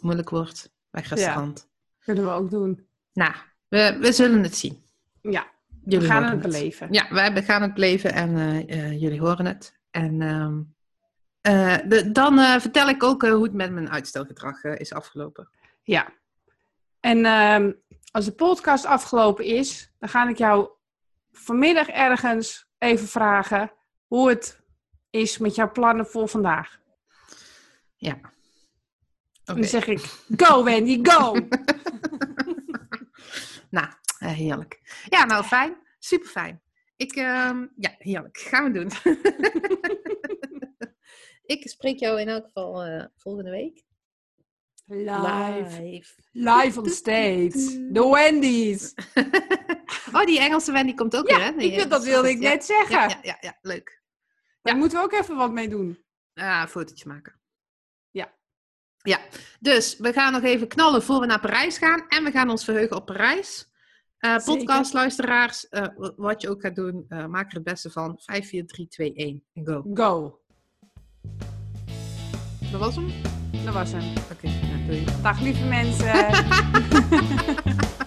Moeilijk 0.00 0.30
woord. 0.30 0.72
Bij 0.90 1.02
restaurant. 1.08 1.68
Kunnen 1.98 2.24
we 2.24 2.30
ook 2.30 2.50
doen. 2.50 2.86
Nou, 3.12 3.34
we, 3.68 3.96
we 4.00 4.12
zullen 4.12 4.42
het 4.42 4.56
zien. 4.56 4.82
Ja, 5.22 5.46
Jullie 5.84 6.06
we 6.08 6.12
gaan 6.12 6.24
het 6.24 6.40
beleven. 6.40 6.88
Ja, 6.90 7.06
wij 7.10 7.42
gaan 7.42 7.62
het 7.62 7.74
beleven 7.74 8.12
en 8.12 8.98
jullie 8.98 9.20
horen 9.20 9.46
het. 9.46 9.78
En 9.90 10.22
ehm, 10.22 10.60
eh, 11.40 11.76
de, 11.88 12.12
dan 12.12 12.60
vertel 12.60 12.88
ik 12.88 13.02
ook 13.02 13.26
hoe 13.26 13.42
het 13.42 13.52
met 13.52 13.72
mijn 13.72 13.90
uitstelgedrag 13.90 14.64
is 14.64 14.92
afgelopen. 14.92 15.48
Ja. 15.82 16.12
En 17.00 17.24
ehm, 17.24 17.72
als 18.10 18.24
de 18.24 18.32
podcast 18.32 18.84
afgelopen 18.84 19.44
is, 19.44 19.92
dan 19.98 20.08
ga 20.08 20.28
ik 20.28 20.38
jou 20.38 20.68
vanmiddag 21.32 21.88
ergens 21.88 22.68
even 22.84 23.08
vragen 23.08 23.72
hoe 24.06 24.28
het 24.28 24.60
is 25.10 25.38
met 25.38 25.54
jouw 25.54 25.70
plannen 25.70 26.06
voor 26.06 26.28
vandaag. 26.28 26.80
Ja. 27.96 28.20
En 29.44 29.54
dan 29.54 29.64
zeg 29.64 29.86
ik, 29.86 30.00
go 30.36 30.64
Wendy, 30.64 30.98
go! 31.02 31.34
Nou, 33.70 33.86
eh, 34.18 34.32
heerlijk. 34.32 35.04
Ja, 35.08 35.24
nou 35.24 35.44
fijn. 35.44 35.76
Super 35.98 36.28
fijn. 36.28 36.62
Ik, 36.96 37.12
ehm, 37.12 37.66
ja, 37.76 37.94
heerlijk. 37.98 38.38
Gaan 38.38 38.72
we 38.72 38.78
doen. 38.78 38.90
ik 41.56 41.68
spreek 41.68 41.98
jou 41.98 42.20
in 42.20 42.28
elk 42.28 42.44
geval 42.44 42.82
eh, 42.82 43.04
volgende 43.16 43.50
week. 43.50 43.84
Live. 44.86 46.04
Live 46.32 46.80
on 46.80 46.88
stage. 46.88 47.88
De 47.90 48.08
Wendy's. 48.08 48.94
oh, 50.14 50.26
die 50.26 50.40
Engelse 50.40 50.72
Wendy 50.72 50.94
komt 50.94 51.16
ook 51.16 51.28
Ja, 51.28 51.36
weer, 51.36 51.44
hè? 51.44 51.52
Die, 51.56 51.72
ik, 51.72 51.80
eh, 51.80 51.90
dat 51.90 52.04
wilde 52.04 52.30
ik 52.30 52.42
ja, 52.42 52.48
net 52.48 52.64
zeggen. 52.64 52.96
Ja, 52.96 53.08
ja, 53.08 53.18
ja, 53.22 53.36
ja, 53.40 53.58
leuk. 53.60 54.02
Daar 54.62 54.76
moeten 54.76 54.98
we 54.98 55.04
ook 55.04 55.12
even 55.12 55.36
wat 55.36 55.52
mee 55.52 55.68
doen. 55.68 56.04
Ja, 56.32 56.62
een 56.62 56.68
fotootje 56.68 57.08
maken. 57.08 57.40
Ja. 58.10 58.34
Ja, 58.96 59.20
dus 59.60 59.96
we 59.98 60.12
gaan 60.12 60.32
nog 60.32 60.42
even 60.42 60.68
knallen 60.68 61.02
voor 61.02 61.20
we 61.20 61.26
naar 61.26 61.40
Parijs 61.40 61.78
gaan. 61.78 62.08
En 62.08 62.24
we 62.24 62.30
gaan 62.30 62.50
ons 62.50 62.64
verheugen 62.64 62.96
op 62.96 63.06
Parijs. 63.06 63.72
Eh 64.18 64.36
podcastluisteraars, 64.44 65.68
eh, 65.68 65.86
wat 66.16 66.42
je 66.42 66.48
ook 66.48 66.60
gaat 66.60 66.74
doen, 66.74 67.06
maak 67.08 67.48
er 67.48 67.54
het 67.54 67.64
beste 67.64 67.90
van. 67.90 68.20
5, 68.22 68.48
4, 68.48 68.66
3, 68.66 68.88
2, 68.88 69.12
1 69.14 69.44
en 69.52 69.66
go. 69.66 69.84
Go. 69.94 70.40
Dat 72.70 72.80
was 72.80 72.94
hem? 72.94 73.12
Dat 73.64 73.74
was 73.74 73.92
hem. 73.92 74.12
Oké, 74.32 74.46
nou, 74.46 74.86
doei. 74.86 75.04
Dag 75.22 75.40
lieve 75.40 75.64
mensen. 75.64 76.12